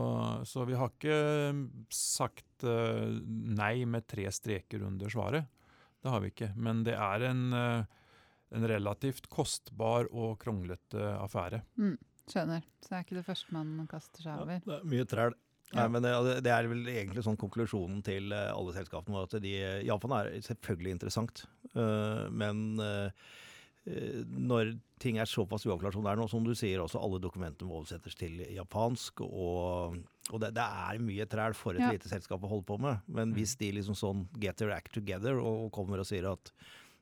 [0.46, 1.22] så vi har ikke
[1.94, 3.08] sagt eh,
[3.58, 5.48] nei med tre streker under svaret.
[6.04, 6.52] Det har vi ikke.
[6.60, 7.46] Men det er en,
[8.56, 11.64] en relativt kostbar og kronglete affære.
[11.80, 12.64] Mm, Skjønner.
[12.84, 14.64] Så det er ikke det første man kaster seg over.
[14.64, 15.36] Det er mye træl.
[15.76, 16.14] Nei, men det,
[16.46, 19.26] det er vel egentlig sånn konklusjonen til eh, alle selskapene.
[19.28, 19.52] At de,
[19.84, 21.42] Japan er selvfølgelig interessant,
[21.74, 23.12] øh, men øh,
[24.28, 27.68] når ting er såpass uavklart som det er nå, som du sier også, alle dokumentene
[27.68, 29.26] må oversettes til japansk.
[29.28, 30.00] Og,
[30.32, 31.92] og det, det, er mye træl for et Ja.
[31.96, 33.04] lite selskap å holde på med.
[33.08, 36.52] Men hvis de liksom sånn get their act together og, og kommer og sier at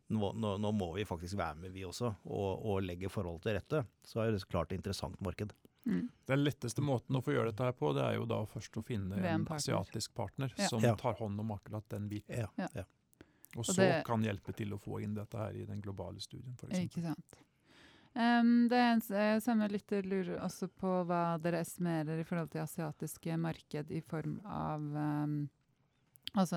[0.09, 3.55] nå, nå, nå må vi faktisk være med, vi også, og, og legge forholdet til
[3.57, 5.53] rette, så er det så klart et interessant marked.
[5.85, 6.07] Mm.
[6.27, 8.83] Den letteste måten å få gjøre dette her på, det er jo da først å
[8.85, 9.61] finne en en partner.
[9.77, 10.67] asiatisk partner Ja.
[10.67, 10.95] som Ja.
[10.95, 12.47] tar hånd om akkurat den biten.
[12.57, 12.85] Ja.
[13.55, 16.19] Og Og så det- kan hjelpe til å få inn dette her i den globale
[16.19, 16.79] studien, f.eks.
[16.79, 17.37] Ikke sant.
[18.17, 22.49] Um, det er en, eh, Samme lytter lurer også på hva dere estimerer i forhold
[22.49, 25.49] til asiatiske marked i form av um,
[26.35, 26.55] altså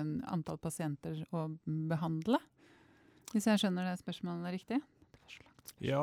[0.00, 2.38] um, antall pasienter å behandle.
[3.34, 4.80] Hvis jeg skjønner det spørsmålet riktig?
[5.12, 5.74] Det så langt.
[5.84, 6.02] Ja.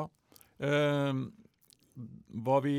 [0.62, 1.22] Eh,
[2.46, 2.76] hva vi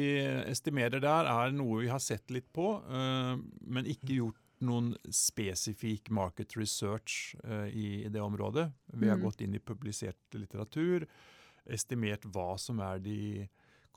[0.48, 3.34] estimerer der, er noe vi har sett litt på, eh,
[3.66, 8.70] men ikke gjort noen spesifikk market research eh, i, i det området.
[8.94, 9.26] Vi har mm.
[9.28, 11.06] gått inn i publisert litteratur,
[11.68, 13.20] estimert hva som er de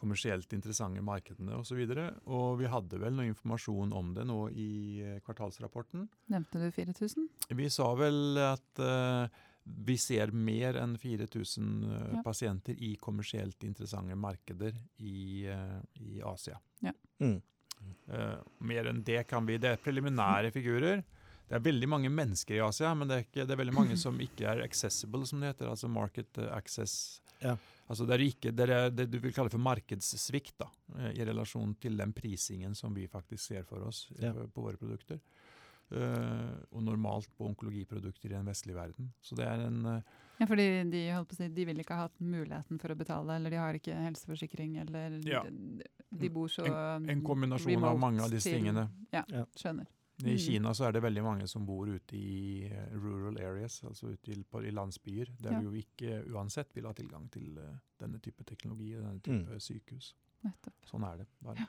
[0.01, 1.81] kommersielt interessante markedene osv.
[1.85, 4.71] Og, så og vi hadde vel noe informasjon om det nå i
[5.05, 6.09] eh, kvartalsrapporten.
[6.33, 7.29] Nevnte du 4000?
[7.57, 12.23] Vi sa vel at eh, vi ser mer enn 4000 eh, Ja.
[12.25, 16.59] pasienter i kommersielt interessante markeder i, eh, i Asia.
[17.21, 17.41] Mm.
[18.11, 19.57] Uh, mer enn det kan vi.
[19.59, 21.03] Det er preliminære figurer.
[21.49, 23.97] Det er veldig mange mennesker i Asia, men det er, ikke, det er veldig mange
[23.97, 25.69] som ikke er accessible, som det heter.
[25.71, 27.21] Altså market access.
[27.41, 27.57] Ja.
[27.91, 30.69] Altså det er ikke det, er det du vil kalle for markedssvikt da,
[31.11, 34.33] i relasjon til den prisingen som vi faktisk ser for oss Ja.
[34.33, 35.19] på våre produkter.
[35.91, 39.09] Eh, og normalt på onkologiprodukter i den vestlige verden.
[39.21, 40.03] Så det er en eh,
[40.41, 42.97] Ja, fordi de, holdt på å si, de vil ikke ha hatt muligheten for å
[42.97, 45.43] betale, eller de har ikke helseforsikring, eller Ja.
[45.43, 48.89] de, de bor så en kombinasjon av mange av disse til- tingene.
[49.13, 49.45] Ja, Ja.
[49.57, 49.87] skjønner.
[50.21, 50.39] I Mm.
[50.39, 54.33] Kina så er det veldig mange som bor ute i eh, rural areas, altså ute
[54.33, 55.61] i, på, i landsbyer, der Ja.
[55.61, 57.59] du jo ikke uansett vil ha tilgang til
[57.99, 60.15] denne type teknologi og denne type sykehus.
[60.45, 60.75] Nettopp.
[60.87, 61.67] Sånn er det bare.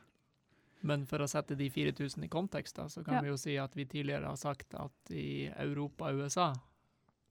[0.84, 3.22] Men for å sette de 4000 i kontekst, da, så kan Ja.
[3.22, 6.54] vi jo si at vi tidligere har sagt at i Europa og USA,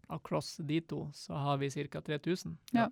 [0.08, 2.00] across de to, så har vi ca.
[2.00, 2.56] 3000.
[2.72, 2.88] Ja,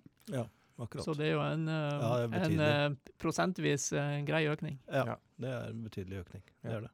[0.79, 1.03] Akkurat.
[1.03, 2.89] Så det er jo en, eh, Ja, er en eh,
[3.19, 4.77] prosentvis eh, grei økning.
[4.87, 5.15] ja, Ja.
[5.37, 6.41] det er en betydelig økning.
[6.63, 6.89] Det er det.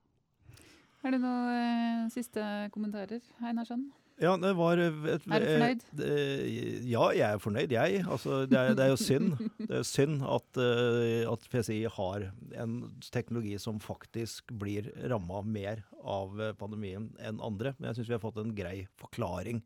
[1.04, 3.92] Er det noen siste kommentarer, Einarsson?
[4.22, 5.82] Ja, det var et, Er du fornøyd?
[6.00, 8.04] eh, Ja, jeg er fornøyd, jeg.
[8.08, 9.34] Altså, det, er, det er jo synd.
[9.60, 12.30] Det er synd at, eh, at PCI har
[12.64, 12.78] en
[13.12, 17.74] teknologi som faktisk blir ramma mer av eh, pandemien enn andre.
[17.78, 19.60] Men jeg syns vi har fått en grei forklaring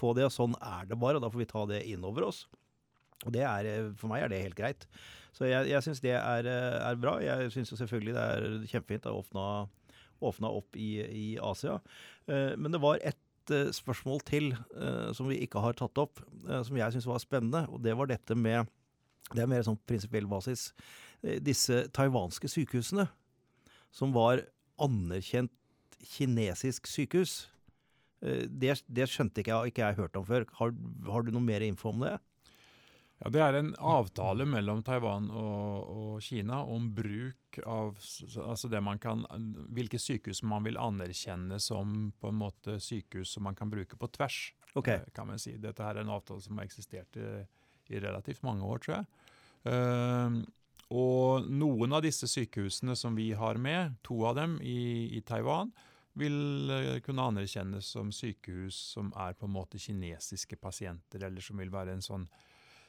[0.00, 0.26] på det.
[0.34, 2.48] Sånn er det bare, og da får vi ta det inn over oss.
[3.24, 4.88] Og det er, eh, For meg er det helt greit.
[5.34, 7.20] Så jeg, jeg syns det er, eh, er bra.
[7.22, 9.46] Jeg syns selvfølgelig det er kjempefint å åpne
[10.24, 11.74] åpna opp i, i Asia.
[12.30, 13.18] Eh, men det var ett
[13.52, 17.20] eh, spørsmål til eh, som vi ikke har tatt opp, eh, som jeg syns var
[17.22, 17.64] spennende.
[17.68, 18.70] Og det var dette med
[19.32, 20.74] Det er mer sånn prinsipiell basis.
[21.40, 23.06] Disse taiwanske sykehusene,
[23.88, 24.42] som var
[24.76, 25.50] anerkjent
[26.04, 27.46] kinesisk sykehus.
[28.24, 30.46] Eh, det, det skjønte ikke jeg, ikke jeg hørt om før.
[30.60, 30.74] Har,
[31.10, 32.16] har du noe mer info om det?
[33.24, 38.82] Ja, det er en avtale mellom Taiwan og, og Kina om bruk av altså det
[38.84, 39.22] man kan,
[39.72, 44.10] hvilke sykehus man vil anerkjenne som på en måte sykehus som man kan bruke på
[44.12, 44.52] tvers.
[44.74, 44.92] Ok.
[44.92, 45.56] eh, kan man si.
[45.56, 47.30] Dette her er en avtale som har eksistert i,
[47.96, 49.08] i relativt mange år, tror jeg.
[49.64, 50.44] Uh,
[50.92, 55.72] og noen av disse sykehusene som vi har med, to av dem i, i Taiwan,
[56.14, 61.58] vil eh, kunne anerkjennes som sykehus som er på en måte kinesiske pasienter, eller som
[61.58, 62.28] vil være en sånn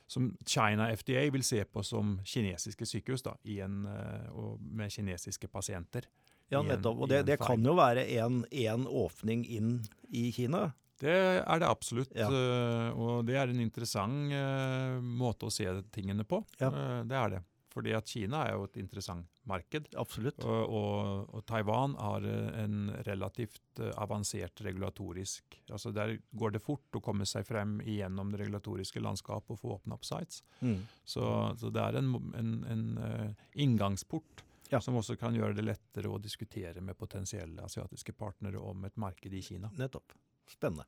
[0.07, 4.29] som China FDA vil se på som kinesiske sykehus, da, i en, eh,
[4.61, 6.05] med kinesiske pasienter.
[6.53, 6.99] Ja, nettopp.
[7.01, 9.79] Og det, det kan jo være en, en åpning inn
[10.13, 10.67] i Kina.
[11.01, 12.29] Det er det absolutt, Ja.
[12.29, 16.43] eh, og det er en interessant eh, måte å se tingene på.
[16.61, 16.69] Ja.
[17.03, 17.41] Det er det.
[17.75, 20.39] Fordi at Kina er jo et interessant marked, Absolutt.
[20.47, 26.61] og, og, og Taiwan har eh, en relativt eh, avansert regulatorisk altså Der går det
[26.63, 30.39] fort å komme seg frem igjennom det regulatoriske landskapet og få åpne opp sites.
[30.61, 30.85] Mm.
[31.03, 31.25] Så,
[31.59, 34.79] så det er en, en, en eh, inngangsport Ja.
[34.81, 39.33] som også kan gjøre det lettere å diskutere med potensielle asiatiske partnere om et marked
[39.33, 39.69] i Kina.
[39.77, 40.15] Nettopp.
[40.49, 40.87] Spennende.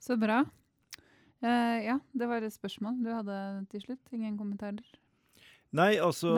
[0.00, 0.40] Så bra.
[1.38, 3.36] Uh, ja, det var et spørsmål du hadde
[3.70, 4.10] til slutt.
[4.16, 4.82] Ingen kommentarer?
[5.76, 6.30] Nei, altså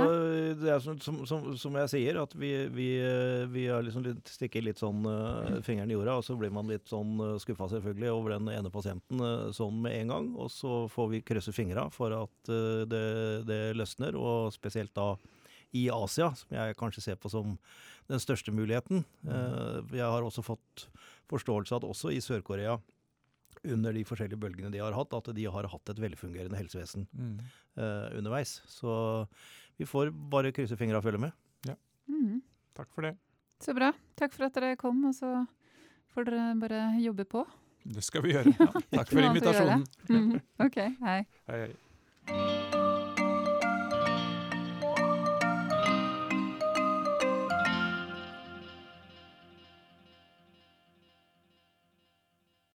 [0.58, 4.24] det er som, som, som, som jeg sier, at vi, vi, eh, vi liksom litt,
[4.26, 7.68] stikker litt sånn uh, fingeren i jorda, og så blir man litt sånn uh, skuffa
[7.70, 10.32] selvfølgelig over den ene pasienten uh, sånn med en gang.
[10.34, 13.04] Og så får vi krysse fingra for at uh, det,
[13.46, 15.12] det løsner, og spesielt da
[15.76, 17.54] i Asia, som jeg kanskje ser på som
[18.10, 19.04] den største muligheten.
[19.26, 20.86] Eh, jeg har også fått
[21.30, 22.78] forståelse av at også i Sør-Korea,
[23.68, 27.38] under de forskjellige bølgene de har hatt, at de har hatt et velfungerende helsevesen Mm.
[27.76, 28.60] uh, underveis.
[28.66, 29.26] Så
[29.78, 31.32] vi får bare krysse fingra og følge med.
[32.10, 32.40] Mm.
[32.74, 33.14] Takk for det.
[33.62, 33.92] Så bra.
[34.16, 35.46] Takk for at dere kom, og så
[36.14, 37.44] får dere bare jobbe på.
[37.84, 38.52] Det skal vi gjøre.
[38.96, 39.84] Takk for invitasjonen.
[40.08, 40.40] Mm.
[40.66, 41.20] OK, hei.
[41.48, 42.56] Hei, hei.